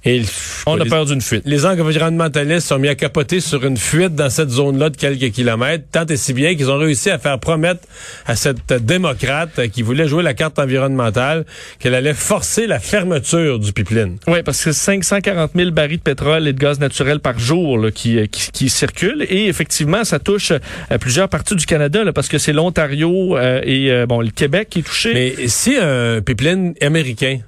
Et 0.06 0.22
On 0.66 0.80
a 0.80 0.84
les- 0.84 0.90
peur 0.90 1.06
d'une 1.06 1.22
fuite. 1.22 1.44
les 1.46 1.66
environnementalistes 1.66 2.68
sont 2.68 2.78
mis 2.80 2.90
à 2.90 2.96
capoter 2.96 3.40
sur 3.40 3.66
une 3.66 3.78
fuite 3.78 4.16
dans 4.16 4.30
cette 4.30 4.50
zone-là 4.50 4.90
de 4.90 4.98
quelques 4.98 5.32
kilomètres, 5.32 5.86
tant 5.92 6.06
et 6.06 6.18
si 6.18 6.34
bien 6.34 6.56
qu'ils 6.56 6.70
ont 6.70 6.78
réussi 6.78 7.10
à 7.10 7.18
faire 7.20 7.40
promettre 7.40 7.82
à 8.26 8.36
cette 8.36 8.74
démocrate 8.74 9.68
qui 9.70 9.82
voulait 9.82 10.08
jouer 10.08 10.24
la 10.24 10.34
carte 10.34 10.60
environnementale 10.60 11.46
qu'elle 11.80 11.96
allait 11.96 12.14
forcer 12.14 12.68
la 12.68 12.80
fermeture 12.80 13.60
du 13.60 13.72
pipeline. 13.72 14.18
Oui, 14.28 14.44
parce 14.44 14.64
que 14.64 14.72
540 14.72 15.52
000 15.56 15.72
barils 15.72 15.98
de 15.98 16.02
pétrole 16.04 16.48
et 16.48 16.54
de 16.54 16.60
gaz 16.60 16.80
naturel 16.80 17.20
par 17.20 17.40
jour 17.40 17.78
là, 17.78 17.92
qui, 17.92 18.18
euh, 18.20 18.26
qui, 18.26 18.52
qui 18.52 18.70
circulent. 18.70 19.26
Et 19.30 19.48
effectivement, 19.48 20.04
ça 20.04 20.20
touche 20.20 20.52
euh, 20.52 20.98
plusieurs 21.00 21.30
parties 21.30 21.56
du 21.56 21.66
Canada, 21.66 22.04
là, 22.04 22.12
parce 22.14 22.28
que 22.28 22.38
c'est 22.38 22.54
l'Ontario 22.54 23.38
euh, 23.38 23.62
et 23.64 23.92
euh, 23.92 24.06
bon 24.06 24.20
le 24.22 24.30
Québec 24.32 24.68
qui 24.70 24.80
est 24.80 24.84
touché. 24.84 25.14
Mais 25.14 25.48
si 25.48 25.76
un 25.78 26.22
pipeline 26.22 26.74
américain 26.82 27.40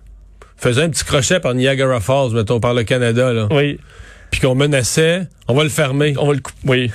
faisait 0.57 0.83
un 0.83 0.89
petit 0.89 1.03
crochet 1.03 1.39
par 1.39 1.53
Niagara 1.53 1.99
Falls, 1.99 2.31
mettons, 2.33 2.59
par 2.59 2.73
le 2.73 2.83
Canada, 2.83 3.33
là, 3.33 3.47
Oui, 3.51 3.79
puis 4.31 4.39
qu'on 4.41 4.55
menaçait, 4.55 5.27
on 5.47 5.53
va 5.53 5.63
le 5.63 5.69
fermer. 5.69 6.15
on 6.17 6.27
va 6.27 6.33
le 6.33 6.39
couper. 6.39 6.57
Oui. 6.65 6.91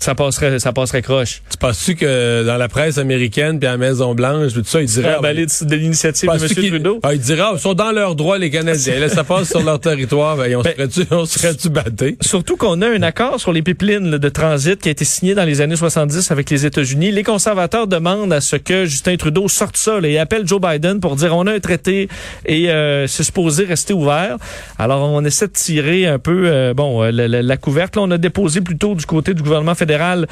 Ça 0.00 0.14
passerait, 0.14 0.60
ça 0.60 0.72
passerait 0.72 1.02
croche. 1.02 1.42
Tu 1.50 1.56
penses-tu 1.58 1.96
que 1.96 2.44
dans 2.46 2.56
la 2.56 2.68
presse 2.68 2.98
américaine 2.98 3.58
puis 3.58 3.66
à 3.66 3.72
la 3.72 3.78
Maison-Blanche, 3.78 4.52
tout 4.52 4.62
ça, 4.64 4.80
ils 4.80 4.86
diraient... 4.86 5.14
ah, 5.14 5.18
Emballé 5.18 5.44
de, 5.46 5.64
de 5.64 5.74
l'initiative 5.74 6.30
de 6.30 6.34
M. 6.62 6.68
Trudeau. 6.70 7.00
Ah, 7.02 7.14
ils 7.14 7.20
diraient, 7.20 7.42
ah, 7.42 7.52
ils 7.54 7.58
sont 7.60 7.74
dans 7.74 7.90
leurs 7.90 8.14
droits, 8.14 8.38
les 8.38 8.48
Canadiens. 8.48 9.00
Là, 9.00 9.08
ça 9.08 9.24
passe 9.24 9.48
sur 9.48 9.60
leur 9.60 9.80
territoire. 9.80 10.36
Ben, 10.36 10.54
on 10.54 10.62
Ben, 10.62 10.72
serait-tu, 10.76 11.02
on 11.12 11.24
serait-tu 11.26 11.68
batté? 11.68 12.16
Surtout 12.20 12.56
qu'on 12.56 12.80
a 12.80 12.88
un 12.88 13.02
accord 13.02 13.40
sur 13.40 13.52
les 13.52 13.60
pipelines 13.62 14.08
là, 14.08 14.18
de 14.18 14.28
transit 14.28 14.80
qui 14.80 14.86
a 14.88 14.92
été 14.92 15.04
signé 15.04 15.34
dans 15.34 15.44
les 15.44 15.60
années 15.60 15.74
70 15.74 16.30
avec 16.30 16.48
les 16.48 16.64
États-Unis. 16.64 17.10
Les 17.10 17.24
conservateurs 17.24 17.88
demandent 17.88 18.32
à 18.32 18.40
ce 18.40 18.54
que 18.54 18.84
Justin 18.84 19.16
Trudeau 19.16 19.48
sorte 19.48 19.76
ça 19.76 19.98
là, 20.00 20.06
et 20.06 20.16
appelle 20.18 20.46
Joe 20.46 20.60
Biden 20.60 21.00
pour 21.00 21.16
dire 21.16 21.34
on 21.34 21.44
a 21.48 21.52
un 21.54 21.60
traité 21.60 22.08
et 22.46 22.70
euh, 22.70 23.08
c'est 23.08 23.24
supposé 23.24 23.64
rester 23.64 23.94
ouvert. 23.94 24.36
Alors 24.78 25.10
on 25.10 25.24
essaie 25.24 25.48
de 25.48 25.52
tirer 25.52 26.06
un 26.06 26.20
peu 26.20 26.44
euh, 26.46 26.72
bon 26.72 27.02
euh, 27.02 27.10
la, 27.10 27.26
la- 27.26 27.42
la. 27.42 27.56
Là, 27.56 27.86
on 27.96 28.10
a 28.12 28.18
déposé 28.18 28.60
plutôt 28.60 28.94
du 28.94 29.04
côté 29.04 29.34
du 29.34 29.42
gouvernement 29.42 29.74
fédéral 29.74 29.87
un, 29.94 30.26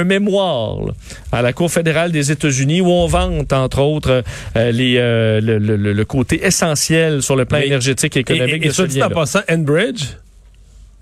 un 0.00 0.04
mémoire 0.04 0.84
là, 0.86 0.92
à 1.32 1.42
la 1.42 1.52
Cour 1.52 1.70
fédérale 1.70 2.12
des 2.12 2.30
États-Unis 2.30 2.80
où 2.80 2.88
on 2.88 3.06
vante 3.06 3.52
entre 3.52 3.80
autres 3.80 4.22
euh, 4.56 4.70
les 4.72 4.96
euh, 4.98 5.40
le, 5.40 5.58
le- 5.58 5.76
le- 5.76 5.92
le 5.92 6.04
côté 6.04 6.44
essentiel 6.44 7.22
sur 7.22 7.36
le 7.36 7.44
plan 7.44 7.58
Mais- 7.58 7.66
énergétique 7.66 8.16
et 8.16 8.20
Et, 8.20 8.22
économique 8.22 8.62
et, 8.62 8.66
et 8.66 8.68
de 8.68 8.70
ce 8.70 8.76
soit 8.76 8.86
dit 8.86 9.02
en 9.02 9.08
lien-là. 9.08 9.14
passant, 9.14 9.40
Enbridge, 9.50 10.02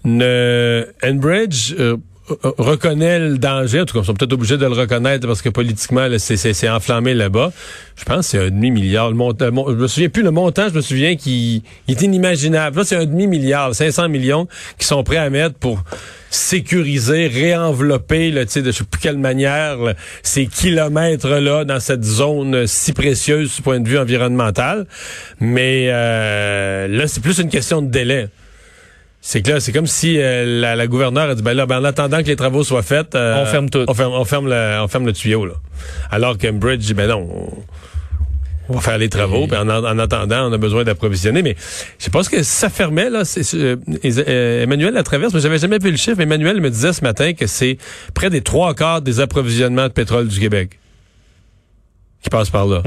ne, 0.04 0.86
Enbridge 1.04 1.74
euh, 1.78 1.96
reconnaît 2.28 3.18
le 3.18 3.38
danger. 3.38 3.80
En 3.80 3.84
tout 3.84 3.94
cas, 3.94 4.00
ils 4.00 4.06
sont 4.06 4.14
peut-être 4.14 4.32
obligés 4.32 4.56
de 4.56 4.64
le 4.66 4.72
reconnaître 4.72 5.26
parce 5.26 5.42
que 5.42 5.48
politiquement, 5.48 6.06
c'est, 6.18 6.68
enflammé 6.68 7.14
là-bas. 7.14 7.52
Je 7.96 8.04
pense 8.04 8.18
que 8.18 8.22
c'est 8.24 8.38
un 8.38 8.50
demi-milliard. 8.50 9.10
Le 9.10 9.16
montant, 9.16 9.50
mon- 9.50 9.68
je 9.68 9.74
me 9.74 9.86
souviens 9.88 10.08
plus 10.08 10.22
le 10.22 10.30
montant, 10.30 10.68
je 10.68 10.74
me 10.74 10.80
souviens 10.80 11.16
qu'il 11.16 11.62
il 11.88 11.90
est 11.90 12.02
inimaginable. 12.02 12.78
Là, 12.78 12.84
c'est 12.84 12.96
un 12.96 13.06
demi-milliard, 13.06 13.74
500 13.74 14.08
millions 14.08 14.46
qui 14.78 14.86
sont 14.86 15.02
prêts 15.02 15.16
à 15.16 15.30
mettre 15.30 15.56
pour 15.56 15.82
sécuriser, 16.30 17.26
réenvelopper, 17.26 18.30
là, 18.30 18.44
de 18.44 18.50
je 18.50 18.70
sais 18.70 18.84
plus 18.84 19.00
quelle 19.00 19.18
manière, 19.18 19.76
là, 19.78 19.94
ces 20.22 20.46
kilomètres-là 20.46 21.64
dans 21.64 21.80
cette 21.80 22.04
zone 22.04 22.54
euh, 22.54 22.66
si 22.66 22.92
précieuse 22.92 23.56
du 23.56 23.62
point 23.62 23.80
de 23.80 23.88
vue 23.88 23.98
environnemental. 23.98 24.86
Mais 25.40 25.88
euh, 25.90 26.88
là, 26.88 27.06
c'est 27.06 27.22
plus 27.22 27.38
une 27.38 27.50
question 27.50 27.82
de 27.82 27.90
délai. 27.90 28.28
C'est 29.24 29.40
que 29.40 29.52
là, 29.52 29.60
c'est 29.60 29.70
comme 29.70 29.86
si 29.86 30.18
euh, 30.18 30.60
la, 30.60 30.74
la 30.74 30.86
gouverneure 30.88 31.30
a 31.30 31.34
dit, 31.36 31.42
ben 31.42 31.54
là, 31.54 31.64
ben, 31.64 31.78
en 31.78 31.84
attendant 31.84 32.20
que 32.22 32.26
les 32.26 32.34
travaux 32.34 32.64
soient 32.64 32.82
faits, 32.82 33.14
euh, 33.14 33.40
On 33.40 33.46
ferme 33.46 33.70
tout. 33.70 33.84
On 33.86 33.94
ferme, 33.94 34.12
on 34.12 34.24
ferme 34.24 34.48
le, 34.48 34.80
on 34.82 34.88
ferme 34.88 35.06
le 35.06 35.12
tuyau, 35.12 35.46
là. 35.46 35.54
Alors 36.10 36.36
Cambridge 36.36 36.80
dit, 36.80 36.92
ben 36.92 37.08
non, 37.08 37.28
on, 38.68 38.74
va 38.74 38.80
faire 38.80 38.98
les 38.98 39.08
travaux, 39.08 39.46
puis 39.46 39.56
en, 39.56 39.68
en 39.68 39.98
attendant, 40.00 40.50
on 40.50 40.52
a 40.52 40.58
besoin 40.58 40.82
d'approvisionner. 40.82 41.42
Mais 41.42 41.54
je 42.00 42.10
pense 42.10 42.28
que 42.28 42.42
ça 42.42 42.68
fermait, 42.68 43.10
là, 43.10 43.22
euh, 43.54 43.76
euh, 44.04 44.62
Emmanuel 44.64 44.92
la 44.92 45.04
traverse, 45.04 45.32
mais 45.32 45.40
j'avais 45.40 45.58
jamais 45.58 45.78
vu 45.78 45.92
le 45.92 45.96
chiffre. 45.96 46.20
Emmanuel 46.20 46.60
me 46.60 46.68
disait 46.68 46.92
ce 46.92 47.04
matin 47.04 47.32
que 47.32 47.46
c'est 47.46 47.78
près 48.14 48.28
des 48.28 48.40
trois 48.40 48.74
quarts 48.74 49.02
des 49.02 49.20
approvisionnements 49.20 49.86
de 49.86 49.92
pétrole 49.92 50.26
du 50.26 50.40
Québec 50.40 50.80
qui 52.24 52.28
passent 52.28 52.50
par 52.50 52.66
là. 52.66 52.82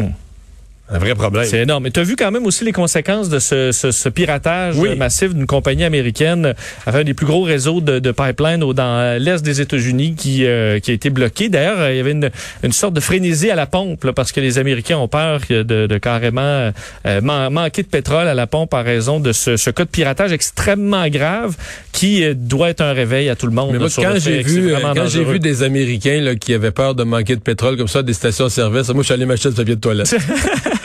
Un 0.87 0.99
vrai 0.99 1.15
problème. 1.15 1.45
C'est 1.45 1.61
énorme. 1.63 1.83
Mais 1.85 1.89
tu 1.91 1.99
as 1.99 2.03
vu 2.03 2.15
quand 2.15 2.29
même 2.29 2.45
aussi 2.45 2.63
les 2.63 2.71
conséquences 2.71 3.27
de 3.27 3.39
ce, 3.39 3.71
ce, 3.71 3.89
ce 3.91 4.07
piratage 4.07 4.75
Oui. 4.77 4.95
massif 4.95 5.33
d'une 5.33 5.47
compagnie 5.47 5.83
américaine 5.83 6.53
avec 6.85 7.01
un 7.01 7.03
des 7.03 7.15
plus 7.15 7.25
gros 7.25 7.41
réseaux 7.41 7.81
de, 7.81 7.97
de 7.97 8.11
pipeline 8.11 8.61
au, 8.63 8.73
dans 8.73 9.19
l'est 9.19 9.43
des 9.43 9.61
États-Unis 9.61 10.13
qui, 10.15 10.45
euh, 10.45 10.79
qui 10.79 10.91
a 10.91 10.93
été 10.93 11.09
bloqué. 11.09 11.49
D'ailleurs, 11.49 11.89
il 11.89 11.97
y 11.97 11.99
avait 11.99 12.11
une, 12.11 12.29
une 12.61 12.71
sorte 12.71 12.93
de 12.93 12.99
frénésie 12.99 13.49
à 13.49 13.55
la 13.55 13.65
pompe 13.65 14.03
là, 14.03 14.13
parce 14.13 14.31
que 14.31 14.39
les 14.39 14.59
Américains 14.59 14.97
ont 14.97 15.07
peur 15.07 15.39
de, 15.49 15.63
de 15.63 15.97
carrément 15.97 16.71
euh, 17.07 17.21
man- 17.21 17.51
manquer 17.51 17.81
de 17.81 17.87
pétrole 17.87 18.27
à 18.27 18.35
la 18.35 18.45
pompe 18.45 18.75
en 18.75 18.83
raison 18.83 19.19
de 19.19 19.31
ce, 19.31 19.57
ce 19.57 19.71
cas 19.71 19.85
de 19.85 19.89
piratage 19.89 20.31
extrêmement 20.33 21.07
grave 21.07 21.55
qui 21.93 22.23
euh, 22.23 22.35
doit 22.35 22.69
être 22.69 22.81
un 22.81 22.93
réveil 22.93 23.29
à 23.29 23.35
tout 23.35 23.47
le 23.47 23.53
monde. 23.53 23.69
Mais 23.69 23.73
là, 23.73 23.79
moi, 23.79 23.89
sur 23.89 24.03
quand 24.03 24.19
j'ai 24.19 24.43
vu, 24.43 24.71
euh, 24.71 24.77
quand 24.81 24.93
j'ai 24.93 24.99
dangereux. 25.21 25.33
vu 25.33 25.39
des 25.39 25.63
Américains 25.63 26.21
là, 26.21 26.35
qui 26.35 26.53
avaient 26.53 26.69
peur 26.71 26.93
de 26.93 27.03
manquer 27.03 27.35
de 27.35 27.41
pétrole 27.41 27.75
comme 27.75 27.87
ça, 27.87 28.03
des 28.03 28.13
stations-service, 28.13 28.89
moi, 28.89 29.01
je 29.01 29.05
suis 29.05 29.13
allé 29.15 29.25
m'acheter 29.25 29.49
du 29.49 29.55
papier 29.55 29.75
de 29.75 29.81
toilette. 29.81 30.15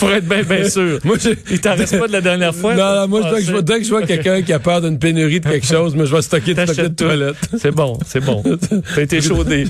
Pour 0.00 0.10
être 0.12 0.26
bien, 0.26 0.42
bien 0.42 0.68
sûr. 0.68 0.98
moi, 1.04 1.16
j'ai- 1.22 1.36
Il 1.50 1.60
t'en 1.60 1.76
reste 1.76 1.98
pas 1.98 2.08
de 2.08 2.12
la 2.12 2.20
dernière 2.20 2.54
fois? 2.54 2.74
Non, 2.74 2.94
non, 3.02 3.08
moi, 3.08 3.20
Ah, 3.24 3.30
dès 3.34 3.40
que 3.40 3.46
je 3.46 3.52
vois, 3.52 3.62
que 3.62 3.84
je 3.84 3.88
vois 3.90 4.02
quelqu'un 4.02 4.42
qui 4.42 4.52
a 4.52 4.58
peur 4.58 4.80
d'une 4.80 4.98
pénurie 4.98 5.40
de 5.40 5.48
quelque 5.48 5.66
chose, 5.66 5.94
moi, 5.94 6.04
je 6.06 6.14
vais 6.14 6.22
stocker 6.22 6.54
du 6.54 6.64
papier 6.64 6.82
de 6.84 6.94
toilette. 6.94 7.36
C'est 7.58 7.70
bon, 7.70 7.98
c'est 8.06 8.20
bon. 8.24 8.42
T'as 8.94 9.02
été 9.02 9.20
chaudé. 9.20 9.64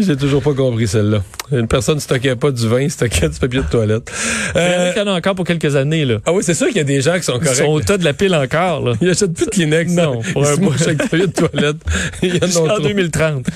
J'ai 0.00 0.16
toujours 0.16 0.42
pas 0.42 0.54
compris 0.54 0.86
celle-là. 0.86 1.22
Une 1.50 1.66
personne 1.66 1.96
ne 1.96 2.00
stockait 2.00 2.36
pas 2.36 2.50
du 2.50 2.66
vin, 2.68 2.80
il 2.82 2.90
stockait 2.90 3.28
du 3.28 3.38
papier 3.38 3.60
de 3.60 3.66
toilette. 3.68 4.10
Il 4.54 4.60
y 4.60 4.64
en 4.64 4.66
a 4.66 5.10
Euh, 5.10 5.12
en 5.12 5.16
encore 5.16 5.34
pour 5.34 5.44
quelques 5.44 5.74
années, 5.76 6.04
là. 6.04 6.18
ah 6.24 6.32
oui, 6.32 6.42
c'est 6.44 6.54
sûr 6.54 6.68
qu'il 6.68 6.76
y 6.76 6.80
a 6.80 6.84
des 6.84 7.00
gens 7.00 7.16
qui 7.16 7.24
sont 7.24 7.34
Ils 7.40 7.44
corrects. 7.44 7.56
sont 7.58 7.64
au 7.72 7.80
tas 7.80 7.98
de 7.98 8.04
la 8.04 8.12
pile 8.14 8.34
encore, 8.34 8.80
là. 8.84 8.92
Ils 9.02 9.10
achètent 9.10 9.34
plus 9.34 9.46
de 9.46 9.50
Kleenex. 9.50 9.92
Non, 9.92 10.20
pour 10.32 10.44
Ils 10.44 10.48
un 10.48 10.82
avec 10.82 11.02
du 11.02 11.08
papier 11.08 11.26
de 11.26 11.32
toilette. 11.32 11.76
Il 12.22 12.36
y 12.36 12.44
en 12.44 12.48
trop. 12.48 12.80
2030. 12.80 13.46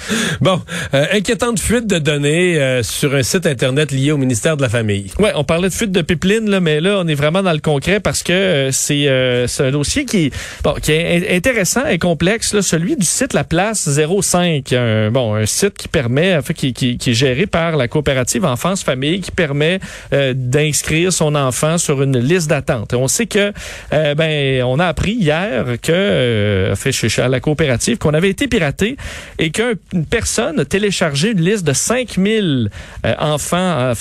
Bon, 0.40 0.60
euh, 0.94 1.06
inquiétante 1.12 1.58
fuite 1.60 1.86
de 1.86 1.98
données 1.98 2.60
euh, 2.60 2.82
sur 2.82 3.14
un 3.14 3.22
site 3.22 3.46
Internet 3.46 3.92
lié 3.92 4.12
au 4.12 4.18
ministère 4.18 4.56
de 4.56 4.62
la 4.62 4.68
Famille. 4.68 5.10
Ouais, 5.18 5.32
on 5.36 5.44
parlait 5.44 5.68
de 5.68 5.74
fuite 5.74 5.92
de 5.92 6.02
pipeline, 6.02 6.50
là, 6.50 6.60
mais 6.60 6.80
là, 6.80 6.98
on 6.98 7.06
est 7.08 7.14
vraiment 7.14 7.42
dans 7.42 7.52
le 7.52 7.58
concret 7.60 8.00
parce 8.00 8.22
que 8.22 8.32
euh, 8.32 8.72
c'est 8.72 9.04
euh, 9.06 9.46
un 9.60 9.70
dossier 9.70 10.04
qui, 10.04 10.30
bon, 10.64 10.74
qui 10.82 10.92
est 10.92 11.16
in- 11.32 11.36
intéressant 11.36 11.86
et 11.86 11.98
complexe, 11.98 12.54
là, 12.54 12.62
celui 12.62 12.96
du 12.96 13.06
site 13.06 13.32
La 13.32 13.44
Place 13.44 13.88
05. 13.88 14.72
Un, 14.72 15.10
bon, 15.10 15.34
un 15.34 15.46
site 15.46 15.74
qui 15.74 15.88
permet, 15.88 16.36
en 16.36 16.42
fait, 16.42 16.54
qui, 16.54 16.72
qui, 16.72 16.98
qui 16.98 17.10
est 17.10 17.14
géré 17.14 17.46
par 17.46 17.76
la 17.76 17.88
coopérative 17.88 18.44
Enfance 18.44 18.82
Famille, 18.82 19.20
qui 19.20 19.30
permet 19.30 19.78
euh, 20.12 20.32
d'inscrire 20.34 21.12
son 21.12 21.34
enfant 21.34 21.78
sur 21.78 22.02
une 22.02 22.18
liste 22.18 22.48
d'attente. 22.48 22.94
On 22.94 23.08
sait 23.08 23.26
que, 23.26 23.52
euh, 23.92 24.14
ben, 24.14 24.62
on 24.64 24.78
a 24.78 24.86
appris 24.86 25.12
hier 25.12 25.64
que, 25.82 25.92
euh, 25.92 26.74
fait, 26.76 26.92
chez, 26.92 27.08
chez 27.08 27.26
la 27.28 27.40
coopérative, 27.40 27.98
qu'on 27.98 28.14
avait 28.14 28.30
été 28.30 28.48
piraté 28.48 28.96
et 29.38 29.50
qu'une 29.50 30.06
personne 30.08 30.60
a 30.60 30.64
téléchargé 30.64 31.32
une 31.32 31.40
liste 31.42 31.64
de 31.66 31.72
5000 31.72 32.70
euh, 33.04 33.14
enfants, 33.18 33.90
en 33.90 33.94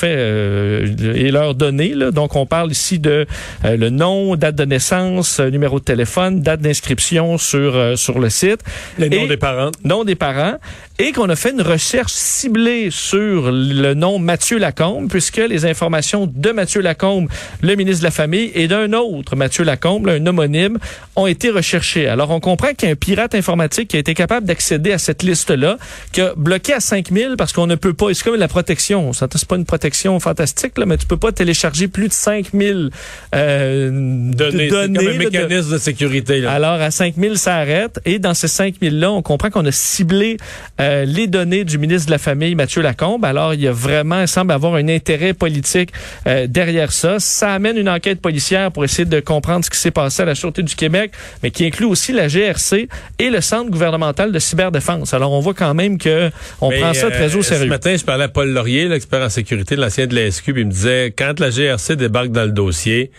et 1.26 1.32
leurs 1.32 1.56
données. 1.56 1.94
Là. 1.94 2.12
Donc, 2.12 2.36
on 2.36 2.46
parle 2.46 2.72
ici 2.72 3.00
de 3.00 3.26
euh, 3.66 3.78
le 3.78 3.90
nom, 3.90 4.36
date 4.36 4.56
de 4.56 4.66
naissance, 4.66 5.40
euh, 5.40 5.50
numéro 5.50 5.80
de 5.80 5.84
téléphone, 5.84 6.42
date 6.42 6.62
d'inscription 6.62 7.38
sur, 7.38 7.76
euh, 7.76 7.96
sur 7.96 8.20
le 8.20 8.30
site. 8.30 8.62
Les 8.98 9.10
noms 9.10 9.26
Et- 9.26 9.28
des 9.28 9.38
parents. 9.38 9.72
nom 9.84 10.04
des 10.04 10.16
parents 10.16 10.56
et 10.98 11.12
qu'on 11.12 11.30
a 11.30 11.36
fait 11.36 11.52
une 11.52 11.62
recherche 11.62 12.14
ciblée 12.14 12.90
sur 12.90 13.52
le 13.52 13.94
nom 13.94 14.18
Mathieu 14.20 14.58
Lacombe 14.58 15.10
puisque 15.10 15.38
les 15.38 15.66
informations 15.66 16.32
de 16.34 16.52
Mathieu 16.52 16.82
Lacombe, 16.82 17.28
le 17.62 17.76
ministre 17.76 18.00
de 18.02 18.06
la 18.06 18.12
Famille, 18.12 18.52
et 18.56 18.68
d'un 18.68 18.94
autre 18.94 19.36
Mathieu 19.36 19.64
Lacombe, 19.64 20.06
là, 20.06 20.14
un 20.14 20.26
homonyme, 20.26 20.78
ont 21.16 21.28
été 21.28 21.50
recherchées. 21.50 22.08
Alors, 22.08 22.32
on 22.32 22.40
comprend 22.40 22.70
qu'il 22.74 22.88
y 22.88 22.92
a 22.92 22.94
un 22.94 22.96
pirate 22.96 23.36
informatique 23.36 23.90
qui 23.90 23.98
a 23.98 24.00
été 24.00 24.14
capable 24.14 24.46
d'accéder 24.46 24.92
à 24.94 24.98
cette 24.98 25.24
liste-là, 25.24 25.78
qui 26.12 26.22
a 26.22 26.34
bloqué 26.36 26.74
à 26.74 26.80
5000 26.80 27.36
parce 27.38 27.52
qu'on 27.52 27.68
ne 27.68 27.76
peut 27.76 27.94
pas, 27.94 28.14
c'est 28.14 28.24
comme 28.24 28.36
la 28.36 28.48
protection, 28.48 29.12
c'est 29.14 29.46
pas 29.48 29.56
une 29.58 29.66
protection 29.66 30.20
fantastique, 30.20 30.78
là, 30.78 30.86
mais 30.86 30.98
tu 30.98 31.06
peux 31.06 31.14
pas 31.17 31.32
télécharger 31.32 31.88
plus 31.88 32.08
de 32.08 32.13
5000 32.13 32.89
euh, 33.34 33.89
Données. 33.91 34.67
données. 34.67 34.97
Comme 34.97 35.08
un 35.08 35.13
de- 35.13 35.17
mécanisme 35.17 35.73
de 35.73 35.78
sécurité. 35.78 36.41
Là. 36.41 36.51
alors, 36.54 36.82
à 36.82 36.91
5000, 36.91 37.38
ça 37.38 37.56
arrête. 37.58 37.99
Et 38.06 38.19
dans 38.19 38.34
ces 38.34 38.47
5000-là, 38.47 39.12
on 39.12 39.21
comprend 39.21 39.49
qu'on 39.49 39.65
a 39.65 39.71
ciblé 39.71 40.38
euh, 40.80 41.06
les 41.06 41.28
données 41.28 41.63
du 41.63 41.78
ministre 41.78 42.08
de 42.08 42.12
la 42.12 42.17
Famille, 42.17 42.56
Mathieu 42.56 42.82
Lacombe. 42.82 43.25
Alors, 43.25 43.54
il 43.54 43.62
y 43.62 43.67
a 43.67 43.71
vraiment, 43.71 44.21
il 44.21 44.28
semble 44.28 44.51
avoir 44.51 44.75
un 44.75 44.88
intérêt 44.88 45.34
politique 45.34 45.91
euh, 46.28 46.47
derrière 46.47 46.91
ça. 46.91 47.19
Ça 47.19 47.54
amène 47.54 47.78
une 47.78 47.89
enquête 47.89 48.21
policière 48.21 48.71
pour 48.71 48.84
essayer 48.84 49.06
de 49.06 49.19
comprendre 49.19 49.65
ce 49.65 49.69
qui 49.69 49.78
s'est 49.78 49.91
passé 49.91 50.21
à 50.23 50.25
la 50.25 50.36
Sûreté 50.36 50.63
du 50.63 50.75
Québec, 50.75 51.12
mais 51.43 51.51
qui 51.51 51.65
inclut 51.65 51.86
aussi 51.86 52.12
la 52.13 52.28
GRC 52.28 52.88
et 53.19 53.30
le 53.30 53.41
Centre 53.41 53.69
gouvernemental 53.69 54.32
de 54.32 54.39
cyberdéfense. 54.39 55.13
Alors, 55.13 55.32
on 55.32 55.39
voit 55.39 55.54
quand 55.54 55.73
même 55.73 55.97
que 55.97 56.30
on 56.62 56.69
Mais, 56.69 56.80
prend 56.80 56.93
ça 56.93 57.10
très 57.12 57.34
euh, 57.36 57.39
au 57.39 57.43
sérieux. 57.43 57.65
Ce 57.65 57.69
matin, 57.69 57.95
je 57.97 58.04
parlais 58.04 58.25
à 58.25 58.28
Paul 58.28 58.49
Laurier, 58.49 58.88
l'expert 58.88 59.21
en 59.21 59.30
sécurité 59.30 59.75
de 59.75 59.82
l'ancien 59.82 60.08
de 60.08 60.15
la 60.15 60.30
SQ, 60.32 60.51
puis 60.54 60.62
il 60.62 60.67
me 60.67 60.71
disait, 60.71 61.05
quand 61.10 61.39
la 61.39 61.50
GRC 61.50 61.96
débarque 61.96 62.32
dans 62.32 62.46
le 62.46 62.52
dossier, 62.52 63.12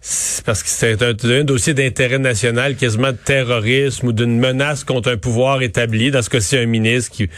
c'est 0.00 0.44
parce 0.44 0.62
que 0.62 0.68
c'est 0.68 1.02
un, 1.02 1.44
dossier 1.44 1.74
d'intérêt 1.74 2.18
national, 2.18 2.76
quasiment 2.76 3.12
de 3.12 3.16
terrorisme 3.16 4.08
ou 4.08 4.12
d'une 4.12 4.38
menace 4.38 4.84
contre 4.84 5.10
un 5.10 5.16
pouvoir 5.16 5.62
établi, 5.62 6.10
dans 6.10 6.22
ce 6.22 6.30
cas-ci 6.30 6.56
un 6.56 6.66
ministre 6.66 7.10
qui... 7.10 7.28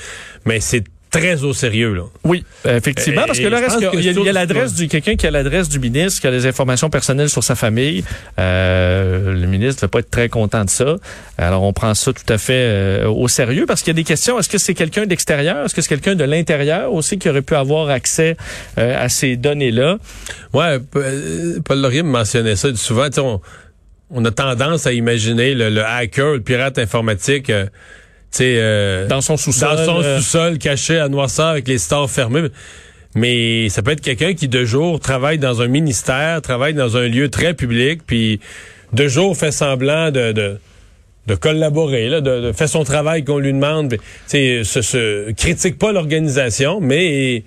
Mais 0.44 0.60
c'est 0.60 0.84
très 1.10 1.42
au 1.42 1.52
sérieux, 1.52 1.94
là. 1.94 2.02
Oui, 2.24 2.44
effectivement, 2.64 3.22
parce 3.26 3.38
que 3.38 3.46
là, 3.46 3.58
reste 3.58 3.80
pense 3.80 3.84
que 3.84 3.96
que 3.96 4.00
il 4.00 4.24
y 4.24 4.28
a, 4.28 4.32
l'adresse 4.32 4.74
du 4.74 4.88
quelqu'un 4.88 5.16
qui 5.16 5.26
a 5.26 5.30
l'adresse 5.30 5.68
du 5.68 5.78
ministre, 5.78 6.20
qui 6.20 6.26
a 6.26 6.30
des 6.30 6.46
informations 6.46 6.90
personnelles 6.90 7.28
sur 7.28 7.44
sa 7.44 7.54
famille. 7.54 8.04
Euh, 8.38 9.32
le 9.32 9.46
ministre 9.46 9.82
ne 9.82 9.86
va 9.86 9.88
pas 9.88 9.98
être 10.00 10.10
très 10.10 10.28
content 10.28 10.64
de 10.64 10.70
ça. 10.70 10.96
Alors, 11.38 11.62
on 11.62 11.72
prend 11.72 11.94
ça 11.94 12.12
tout 12.12 12.32
à 12.32 12.38
fait 12.38 12.52
euh, 12.52 13.08
au 13.08 13.28
sérieux 13.28 13.66
parce 13.66 13.82
qu'il 13.82 13.88
y 13.88 13.96
a 13.96 14.00
des 14.00 14.04
questions. 14.04 14.38
Est-ce 14.38 14.48
que 14.48 14.58
c'est 14.58 14.74
quelqu'un 14.74 15.06
d'extérieur? 15.06 15.64
Est-ce 15.64 15.74
que 15.74 15.82
c'est 15.82 15.88
quelqu'un 15.88 16.14
de 16.14 16.24
l'intérieur 16.24 16.92
aussi 16.92 17.18
qui 17.18 17.28
aurait 17.28 17.42
pu 17.42 17.54
avoir 17.54 17.90
accès 17.90 18.36
euh, 18.78 19.04
à 19.04 19.08
ces 19.08 19.36
données-là? 19.36 19.98
Ouais, 20.52 20.78
euh, 20.96 21.60
Paul 21.64 21.80
Laurier 21.80 22.02
me 22.02 22.10
mentionnait 22.10 22.56
ça 22.56 22.74
souvent. 22.74 23.08
On, 23.18 23.40
on 24.10 24.24
a 24.24 24.30
tendance 24.30 24.86
à 24.86 24.92
imaginer 24.92 25.54
le, 25.54 25.70
le 25.70 25.84
hacker, 25.84 26.34
le 26.34 26.40
pirate 26.40 26.78
informatique, 26.78 27.50
euh, 28.40 29.06
Dans 29.08 29.20
son 29.20 29.36
sous-sol. 29.36 29.76
dans 29.76 29.84
son 29.84 30.02
euh, 30.02 30.18
sous-sol 30.18 30.58
caché 30.58 30.98
à 30.98 31.08
noirceur 31.08 31.48
avec 31.48 31.68
les 31.68 31.78
stores 31.78 32.10
fermés. 32.10 32.48
Mais 33.14 33.68
ça 33.70 33.82
peut 33.82 33.90
être 33.90 34.00
quelqu'un 34.00 34.34
qui 34.34 34.46
de 34.46 34.64
jour 34.64 35.00
travaille 35.00 35.38
dans 35.38 35.62
un 35.62 35.66
ministère, 35.66 36.40
travaille 36.42 36.74
dans 36.74 36.96
un 36.96 37.08
lieu 37.08 37.28
très 37.28 37.54
public, 37.54 38.02
puis 38.06 38.38
de 38.92 39.08
jour 39.08 39.36
fait 39.36 39.50
semblant 39.50 40.12
de, 40.12 40.30
de, 40.32 40.58
de 41.26 41.34
collaborer, 41.34 42.08
là, 42.08 42.20
de, 42.20 42.40
de 42.40 42.52
fait 42.52 42.68
son 42.68 42.84
travail 42.84 43.24
qu'on 43.24 43.38
lui 43.38 43.52
demande. 43.52 43.90
Tu 43.90 43.98
sais, 44.26 44.62
se, 44.64 44.80
se 44.82 45.32
critique 45.32 45.76
pas 45.76 45.90
l'organisation, 45.92 46.80
mais 46.80 47.42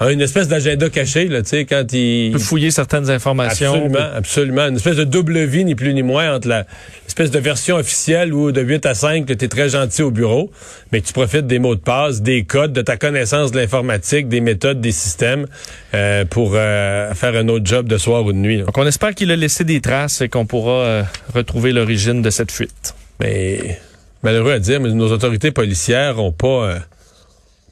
une 0.00 0.20
espèce 0.20 0.48
d'agenda 0.48 0.90
caché, 0.90 1.26
là, 1.26 1.42
tu 1.42 1.48
sais, 1.48 1.64
quand 1.64 1.90
il 1.92 2.32
peut 2.32 2.38
fouiller 2.38 2.70
certaines 2.70 3.10
informations. 3.10 3.72
Absolument, 3.72 4.08
absolument. 4.14 4.66
Une 4.68 4.76
espèce 4.76 4.96
de 4.96 5.04
double 5.04 5.44
vie, 5.44 5.64
ni 5.64 5.74
plus 5.74 5.94
ni 5.94 6.02
moins, 6.02 6.34
entre 6.34 6.48
la 6.48 6.66
espèce 7.06 7.30
de 7.30 7.38
version 7.38 7.76
officielle 7.76 8.34
où 8.34 8.52
de 8.52 8.60
8 8.60 8.84
à 8.84 8.94
5, 8.94 9.24
tu 9.24 9.32
es 9.32 9.48
très 9.48 9.70
gentil 9.70 10.02
au 10.02 10.10
bureau, 10.10 10.50
mais 10.92 11.00
que 11.00 11.06
tu 11.06 11.14
profites 11.14 11.46
des 11.46 11.58
mots 11.58 11.74
de 11.74 11.80
passe, 11.80 12.20
des 12.20 12.44
codes, 12.44 12.74
de 12.74 12.82
ta 12.82 12.98
connaissance 12.98 13.52
de 13.52 13.58
l'informatique, 13.58 14.28
des 14.28 14.42
méthodes, 14.42 14.82
des 14.82 14.92
systèmes, 14.92 15.46
euh, 15.94 16.26
pour 16.26 16.52
euh, 16.54 17.14
faire 17.14 17.34
un 17.34 17.48
autre 17.48 17.64
job 17.64 17.88
de 17.88 17.96
soir 17.96 18.22
ou 18.26 18.34
de 18.34 18.38
nuit. 18.38 18.58
là. 18.58 18.64
Donc, 18.64 18.76
on 18.76 18.86
espère 18.86 19.14
qu'il 19.14 19.30
a 19.30 19.36
laissé 19.36 19.64
des 19.64 19.80
traces 19.80 20.20
et 20.20 20.28
qu'on 20.28 20.44
pourra 20.44 20.72
euh, 20.72 21.02
retrouver 21.34 21.72
l'origine 21.72 22.20
de 22.20 22.28
cette 22.28 22.52
fuite. 22.52 22.94
Mais 23.18 23.80
malheureux 24.22 24.52
à 24.52 24.58
dire, 24.58 24.78
mais 24.78 24.90
nos 24.90 25.10
autorités 25.10 25.52
policières 25.52 26.18
ont 26.18 26.32
pas... 26.32 26.80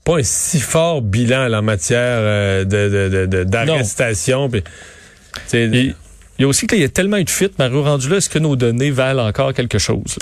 pas 0.05 0.19
un 0.19 0.23
si 0.23 0.61
fort 0.61 1.01
bilan 1.03 1.49
là, 1.49 1.59
en 1.61 1.63
matière 1.63 1.99
euh, 2.21 2.65
de, 2.65 2.89
de, 2.89 3.09
de- 3.09 3.27
de- 3.27 3.45
d'arrestation. 3.45 4.49
il 6.39 6.43
y 6.43 6.45
a 6.45 6.49
aussi 6.49 6.67
qu'il 6.67 6.81
y 6.81 6.85
a 6.85 6.89
tellement 6.89 7.17
eu 7.17 7.25
de 7.25 7.31
fuites, 7.31 7.59
Mario, 7.59 7.83
rendu 7.83 8.09
là, 8.09 8.17
est-ce 8.17 8.29
que 8.29 8.39
nos 8.39 8.57
données 8.57 8.91
valent 8.91 9.27
encore 9.27 9.53
quelque 9.55 9.79
chose? 9.79 10.19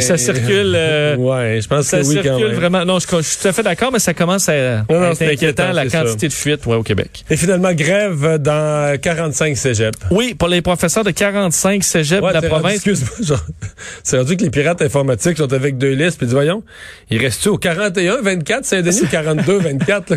Ça 0.00 0.16
circule. 0.18 0.74
euh, 0.76 1.16
ouais, 1.16 1.60
je 1.62 1.68
pense 1.68 1.86
ça 1.86 2.00
que 2.00 2.06
oui, 2.06 2.16
quand 2.16 2.22
circule 2.22 2.46
même. 2.48 2.54
vraiment. 2.56 2.84
Non, 2.84 2.98
je, 2.98 3.06
je 3.08 3.22
suis 3.22 3.38
tout 3.40 3.48
à 3.48 3.52
fait 3.52 3.62
d'accord, 3.62 3.90
mais 3.92 3.98
ça 3.98 4.14
commence 4.14 4.48
à, 4.48 4.84
Non, 4.90 5.12
être 5.12 5.22
inquiétant, 5.22 5.72
la 5.72 5.86
quantité 5.86 6.28
de 6.28 6.32
fuites 6.32 6.66
ouais, 6.66 6.76
au 6.76 6.82
Québec. 6.82 7.24
Et 7.30 7.36
finalement, 7.36 7.72
grève 7.72 8.38
dans 8.38 8.98
45 9.00 9.56
cégeps. 9.56 9.98
Oui, 10.10 10.34
pour 10.34 10.48
les 10.48 10.62
professeurs 10.62 11.04
de 11.04 11.10
45 11.10 11.82
cégeps 11.84 12.22
Ouais, 12.22 12.28
de 12.30 12.34
la 12.34 12.42
province. 12.42 12.74
Excuse-moi, 12.74 13.38
c'est 14.02 14.18
rendu 14.18 14.36
que 14.36 14.42
les 14.44 14.50
pirates 14.50 14.82
informatiques 14.82 15.38
sont 15.38 15.52
avec 15.52 15.78
deux 15.78 15.92
listes, 15.92 16.18
puis 16.18 16.26
voyons, 16.28 16.62
il 17.10 17.18
reste-tu 17.20 17.48
au 17.48 17.58
41, 17.58 18.22
24, 18.22 18.64
Saint-Denis, 18.64 19.02
ou 19.02 19.06
42, 19.06 19.58
24? 19.58 20.10
Là, 20.14 20.16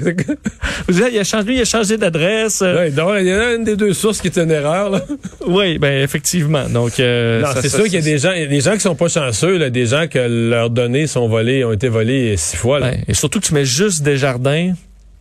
il 1.12 1.20
a 1.20 1.24
changé, 1.24 1.54
il 1.54 1.62
a 1.62 1.66
changé 1.66 1.98
d'adresse. 1.98 2.62
euh, 2.62 2.78
Ouais, 2.78 2.92
donc, 2.92 3.12
il 3.20 3.28
y 3.28 3.34
en 3.34 3.40
a 3.40 3.54
une 3.54 3.64
des 3.64 3.76
deux 3.76 3.94
sources 3.94 4.22
qui 4.22 4.28
est 4.28 4.38
une 4.38 4.52
erreur. 4.52 4.90
Là. 4.90 5.02
Oui, 5.48 5.78
ben 5.78 6.04
effectivement. 6.04 6.68
Donc, 6.70 7.00
euh, 7.00 7.42
Non, 7.42 7.48
c'est 7.62 7.70
sûr 7.70 7.84
qu'il 7.86 7.94
y 7.94 7.98
a 7.98 8.02
des 8.02 8.18
gens, 8.18 8.32
il 8.34 8.42
y 8.42 8.46
a 8.46 8.48
des 8.48 8.62
gens 8.62 8.74
qui 8.74 8.80
sont 8.82 8.96
pas 8.96 9.10
chanceux, 9.28 9.58
là, 9.58 9.70
des 9.70 9.86
gens 9.86 10.08
que 10.08 10.20
leurs 10.20 10.70
données 10.70 11.08
sont 11.08 11.28
volées, 11.28 11.64
ont 11.64 11.72
été 11.74 11.88
volées 11.90 12.36
six 12.38 12.58
fois. 12.58 12.80
là. 12.80 12.88
Ouais, 12.92 13.00
et 13.08 13.14
surtout 13.14 13.40
que 13.40 13.46
tu 13.46 13.54
mets 13.54 13.66
juste 13.66 14.04
des 14.04 14.18
jardins 14.18 14.74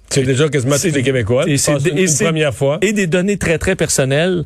C'est 0.09 0.23
déjà 0.23 0.49
quasiment 0.49 0.77
tous 0.77 0.95
les 0.95 1.03
Québécois. 1.03 1.45
et 1.47 1.57
c'est- 1.57 1.73
une, 1.89 2.07
première 2.27 2.55
fois. 2.55 2.79
et 2.83 2.93
des 2.93 3.07
données 3.07 3.37
très 3.39 3.59
très 3.59 3.75
personnelles. 3.77 4.45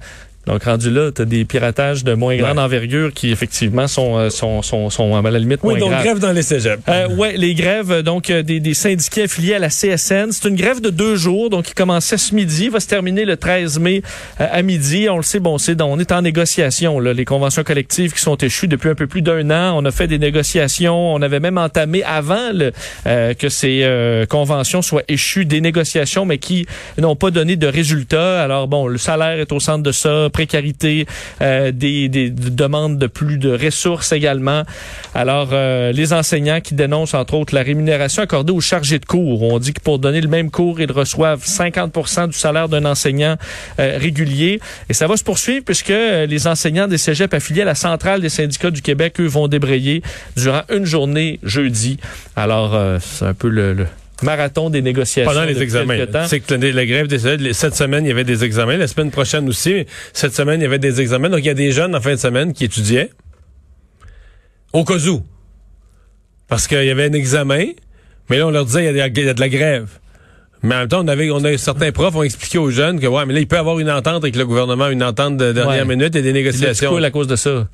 Donc 0.50 0.64
rendu 0.64 0.90
là, 0.90 1.10
tu 1.14 1.22
as 1.22 1.24
des 1.24 1.44
piratages 1.44 2.02
de 2.02 2.14
moins 2.14 2.36
grande 2.36 2.56
Ouais. 2.56 2.62
envergure 2.64 3.12
qui 3.14 3.30
effectivement 3.30 3.86
sont 3.86 4.18
euh, 4.18 4.30
sont 4.30 4.62
sont, 4.62 4.90
sont 4.90 5.14
à 5.14 5.30
la 5.30 5.38
limite 5.38 5.60
Oui, 5.62 5.74
moins 5.74 5.80
donc 5.80 5.90
graves. 5.90 6.02
grève 6.02 6.18
dans 6.18 6.32
les 6.32 6.42
cégeps. 6.42 6.82
Euh, 6.88 7.08
ouais, 7.16 7.36
les 7.36 7.54
grèves 7.54 7.92
euh, 7.92 8.02
donc 8.02 8.30
euh, 8.30 8.42
des, 8.42 8.58
des 8.58 8.74
syndiqués 8.74 9.22
affiliés 9.24 9.54
à 9.54 9.58
la 9.60 9.68
CSN. 9.68 10.32
C'est 10.32 10.48
une 10.48 10.56
grève 10.56 10.80
de 10.80 10.90
deux 10.90 11.14
jours, 11.14 11.50
donc 11.50 11.66
qui 11.66 11.74
commençait 11.74 12.16
ce 12.18 12.34
midi, 12.34 12.68
va 12.68 12.80
se 12.80 12.88
terminer 12.88 13.24
le 13.24 13.36
13 13.36 13.78
mai 13.78 14.02
euh, 14.40 14.46
à 14.50 14.62
midi. 14.62 15.06
On 15.08 15.16
le 15.18 15.22
sait, 15.22 15.38
bon, 15.38 15.56
c'est 15.58 15.80
on 15.80 15.98
est 16.00 16.10
en 16.10 16.22
négociation. 16.22 16.98
Là, 16.98 17.12
les 17.12 17.24
conventions 17.24 17.62
collectives 17.62 18.12
qui 18.12 18.20
sont 18.20 18.36
échues 18.36 18.66
depuis 18.66 18.88
un 18.88 18.94
peu 18.96 19.06
plus 19.06 19.22
d'un 19.22 19.48
an. 19.50 19.74
On 19.80 19.84
a 19.84 19.90
fait 19.92 20.08
des 20.08 20.18
négociations. 20.18 21.14
On 21.14 21.22
avait 21.22 21.40
même 21.40 21.58
entamé 21.58 22.02
avant 22.02 22.50
le, 22.52 22.72
euh, 23.06 23.34
que 23.34 23.48
ces 23.48 23.82
euh, 23.84 24.26
conventions 24.26 24.82
soient 24.82 25.04
échues 25.06 25.44
des 25.44 25.60
négociations, 25.60 26.24
mais 26.26 26.38
qui 26.38 26.66
n'ont 26.98 27.14
pas 27.16 27.30
donné 27.30 27.54
de 27.56 27.66
résultats. 27.68 28.42
Alors 28.42 28.66
bon, 28.66 28.88
le 28.88 28.98
salaire 28.98 29.38
est 29.38 29.52
au 29.52 29.60
centre 29.60 29.82
de 29.84 29.92
ça, 29.92 30.28
précarité, 30.40 31.06
euh, 31.42 31.70
des, 31.70 32.08
des 32.08 32.30
demandes 32.30 32.98
de 32.98 33.06
plus 33.06 33.36
de 33.36 33.50
ressources 33.50 34.12
également. 34.12 34.62
Alors, 35.14 35.50
euh, 35.52 35.92
les 35.92 36.14
enseignants 36.14 36.62
qui 36.62 36.74
dénoncent, 36.74 37.12
entre 37.12 37.34
autres, 37.34 37.54
la 37.54 37.62
rémunération 37.62 38.22
accordée 38.22 38.52
aux 38.52 38.62
chargés 38.62 38.98
de 38.98 39.04
cours. 39.04 39.42
On 39.42 39.58
dit 39.58 39.74
que 39.74 39.82
pour 39.82 39.98
donner 39.98 40.22
le 40.22 40.28
même 40.28 40.50
cours, 40.50 40.80
ils 40.80 40.90
reçoivent 40.90 41.44
50% 41.44 42.28
du 42.28 42.38
salaire 42.38 42.70
d'un 42.70 42.86
enseignant 42.86 43.36
euh, 43.78 43.98
régulier. 43.98 44.60
Et 44.88 44.94
ça 44.94 45.06
va 45.06 45.18
se 45.18 45.24
poursuivre 45.24 45.62
puisque 45.62 45.88
les 45.92 46.46
enseignants 46.46 46.88
des 46.88 46.96
cégeps 46.96 47.34
affiliés 47.34 47.62
à 47.62 47.66
la 47.66 47.74
centrale 47.74 48.22
des 48.22 48.30
syndicats 48.30 48.70
du 48.70 48.80
Québec, 48.80 49.20
eux, 49.20 49.26
vont 49.26 49.46
débrayer 49.46 50.02
durant 50.38 50.62
une 50.70 50.86
journée 50.86 51.38
jeudi. 51.42 51.98
Alors, 52.34 52.78
c'est 53.00 53.26
un 53.26 53.34
peu 53.34 53.48
le 53.48 53.86
marathon 54.22 54.70
des 54.70 54.82
négociations 54.82 55.30
Pendant 55.30 55.44
les 55.44 55.62
examens. 55.62 55.96
C'est 56.26 56.40
que 56.40 56.54
la, 56.54 56.86
grève 56.86 57.06
des 57.06 57.52
cette 57.52 57.74
semaine, 57.74 58.04
il 58.04 58.08
y 58.08 58.12
avait 58.12 58.24
des 58.24 58.44
examens. 58.44 58.76
La 58.76 58.86
semaine 58.86 59.10
prochaine 59.10 59.48
aussi. 59.48 59.86
Cette 60.12 60.34
semaine, 60.34 60.60
il 60.60 60.64
y 60.64 60.66
avait 60.66 60.78
des 60.78 61.00
examens. 61.00 61.28
Donc, 61.28 61.40
il 61.40 61.46
y 61.46 61.50
a 61.50 61.54
des 61.54 61.72
jeunes 61.72 61.94
en 61.94 62.00
fin 62.00 62.12
de 62.12 62.16
semaine 62.16 62.52
qui 62.52 62.64
étudiaient. 62.64 63.10
Au 64.72 64.84
cas 64.84 64.98
où. 65.08 65.22
Parce 66.48 66.66
qu'il 66.66 66.84
y 66.84 66.90
avait 66.90 67.06
un 67.06 67.12
examen. 67.12 67.66
Mais 68.28 68.38
là, 68.38 68.46
on 68.46 68.50
leur 68.50 68.64
disait, 68.64 68.80
il 68.86 68.96
y 68.96 69.00
a, 69.00 69.08
de 69.08 69.40
la- 69.40 69.48
grève. 69.48 69.88
Mais 70.62 70.74
en 70.74 70.78
même 70.80 70.88
temps, 70.88 71.02
on 71.04 71.08
avait, 71.08 71.30
on 71.30 71.42
a 71.44 71.56
certains 71.56 71.90
profs 71.90 72.14
ont 72.14 72.22
expliqué 72.22 72.58
aux 72.58 72.70
jeunes 72.70 73.00
que, 73.00 73.06
ouais, 73.06 73.24
mais 73.24 73.34
là, 73.34 73.40
il 73.40 73.46
peut 73.48 73.56
y 73.56 73.58
avoir 73.58 73.78
une 73.78 73.90
entente 73.90 74.22
avec 74.22 74.36
le 74.36 74.44
gouvernement, 74.44 74.88
une 74.88 75.02
entente 75.02 75.36
de 75.38 75.52
dernière 75.52 75.86
Ouais. 75.86 75.96
minute 75.96 76.14
et 76.14 76.22
des 76.22 76.32
négociations. 76.32 76.90
coules 76.90 77.04
à 77.04 77.10
cause 77.10 77.26
de 77.26 77.36
ça. 77.36 77.66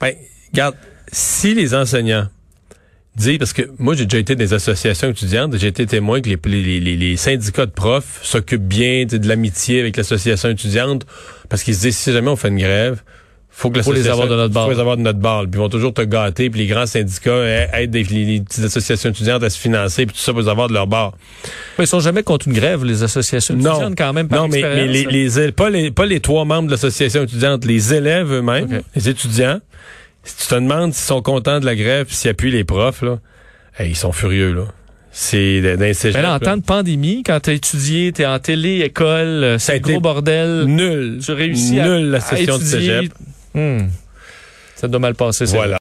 Ben, 0.00 0.14
regarde, 0.50 0.74
si 1.12 1.54
les 1.54 1.74
enseignants 1.74 2.28
disent, 3.16 3.38
parce 3.38 3.52
que 3.52 3.62
moi, 3.78 3.94
j'ai 3.94 4.04
déjà 4.06 4.18
été 4.18 4.34
des 4.36 4.54
associations 4.54 5.10
étudiantes, 5.10 5.56
j'ai 5.56 5.66
été 5.68 5.86
témoin 5.86 6.20
que 6.20 6.28
les, 6.30 6.38
les, 6.46 6.80
les, 6.80 6.96
les 6.96 7.16
syndicats 7.16 7.66
de 7.66 7.70
profs 7.70 8.20
s'occupent 8.22 8.66
bien 8.66 9.04
de 9.04 9.28
l'amitié 9.28 9.80
avec 9.80 9.96
l'association 9.96 10.48
étudiante, 10.48 11.04
parce 11.48 11.62
qu'ils 11.62 11.74
se 11.74 11.80
disent, 11.82 11.96
si 11.96 12.12
jamais 12.12 12.30
on 12.30 12.36
fait 12.36 12.48
une 12.48 12.58
grève, 12.58 13.02
faut 13.54 13.68
que 13.70 13.82
Faut 13.82 13.92
les 13.92 13.98
l'association- 13.98 14.22
avoir 14.22 14.28
de 14.38 14.42
notre 14.42 14.54
bord. 14.54 14.64
faut 14.64 14.72
les 14.72 14.80
avoir 14.80 14.96
de 14.96 15.02
notre 15.02 15.18
bord. 15.18 15.42
Puis 15.42 15.50
ils 15.52 15.58
vont 15.58 15.68
toujours 15.68 15.92
te 15.92 16.00
gâter, 16.00 16.48
puis 16.48 16.60
les 16.60 16.66
grands 16.66 16.86
syndicats 16.86 17.28
euh, 17.30 17.66
aident 17.74 17.94
les, 17.94 18.02
les 18.04 18.40
petites 18.40 18.64
associations 18.64 19.10
étudiantes 19.10 19.42
à 19.42 19.50
se 19.50 19.58
financer, 19.58 20.06
puis 20.06 20.16
tout 20.16 20.22
ça 20.22 20.32
pour 20.32 20.40
les 20.40 20.48
avoir 20.48 20.68
de 20.68 20.72
leur 20.72 20.86
bord. 20.86 21.14
Ils 21.78 21.86
sont 21.86 22.00
jamais 22.00 22.22
contre 22.22 22.48
une 22.48 22.54
grève, 22.54 22.82
les 22.82 23.02
associations 23.02 23.54
Non, 23.54 23.72
étudiantes, 23.72 23.94
quand 23.98 24.14
même, 24.14 24.28
par 24.28 24.40
non, 24.40 24.48
mais, 24.48 24.62
mais 24.62 24.86
les, 24.88 25.04
les, 25.04 25.52
pas 25.52 25.68
les 25.68 25.90
pas 25.90 26.06
les 26.06 26.20
trois 26.20 26.46
membres 26.46 26.66
de 26.68 26.70
l'association 26.70 27.24
étudiante, 27.24 27.66
les 27.66 27.92
élèves 27.92 28.32
eux-mêmes, 28.32 28.80
les 28.96 29.08
étudiants. 29.10 29.60
Si 30.24 30.36
tu 30.36 30.46
te 30.48 30.54
demandes 30.54 30.92
s'ils 30.94 31.04
sont 31.06 31.22
contents 31.22 31.58
de 31.60 31.66
la 31.66 31.74
grève, 31.74 32.06
s'ils 32.10 32.30
appuient 32.30 32.50
les 32.52 32.64
profs 32.64 33.02
là, 33.02 33.18
hey, 33.78 33.90
ils 33.90 33.96
sont 33.96 34.12
furieux 34.12 34.52
là. 34.54 34.64
C'est 35.14 35.60
dans 35.60 35.80
les 35.80 35.92
cégeps, 35.92 36.16
Mais 36.16 36.22
là, 36.22 36.34
en 36.34 36.38
temps 36.38 36.56
de 36.56 36.62
pandémie, 36.62 37.22
quand 37.22 37.38
t'as 37.40 37.52
étudié, 37.52 38.12
t'es 38.12 38.24
en 38.24 38.38
télé, 38.38 38.80
école, 38.80 39.26
euh, 39.44 39.58
Ça 39.58 39.72
c'est 39.72 39.78
été 39.78 39.92
gros 39.92 40.00
bordel. 40.00 40.64
nul, 40.64 41.18
Tu 41.22 41.32
réussis 41.32 41.78
à- 41.80 41.86
nul 41.86 42.10
la 42.12 42.18
à 42.18 42.20
session 42.20 42.56
de 42.56 42.62
étudier. 42.62 42.80
cégep. 43.00 43.12
Hmm. 43.54 43.88
Ça 44.76 44.88
doit 44.88 45.00
mal 45.00 45.14
passer, 45.14 45.44
c'est 45.46 45.54
Voilà. 45.56 45.78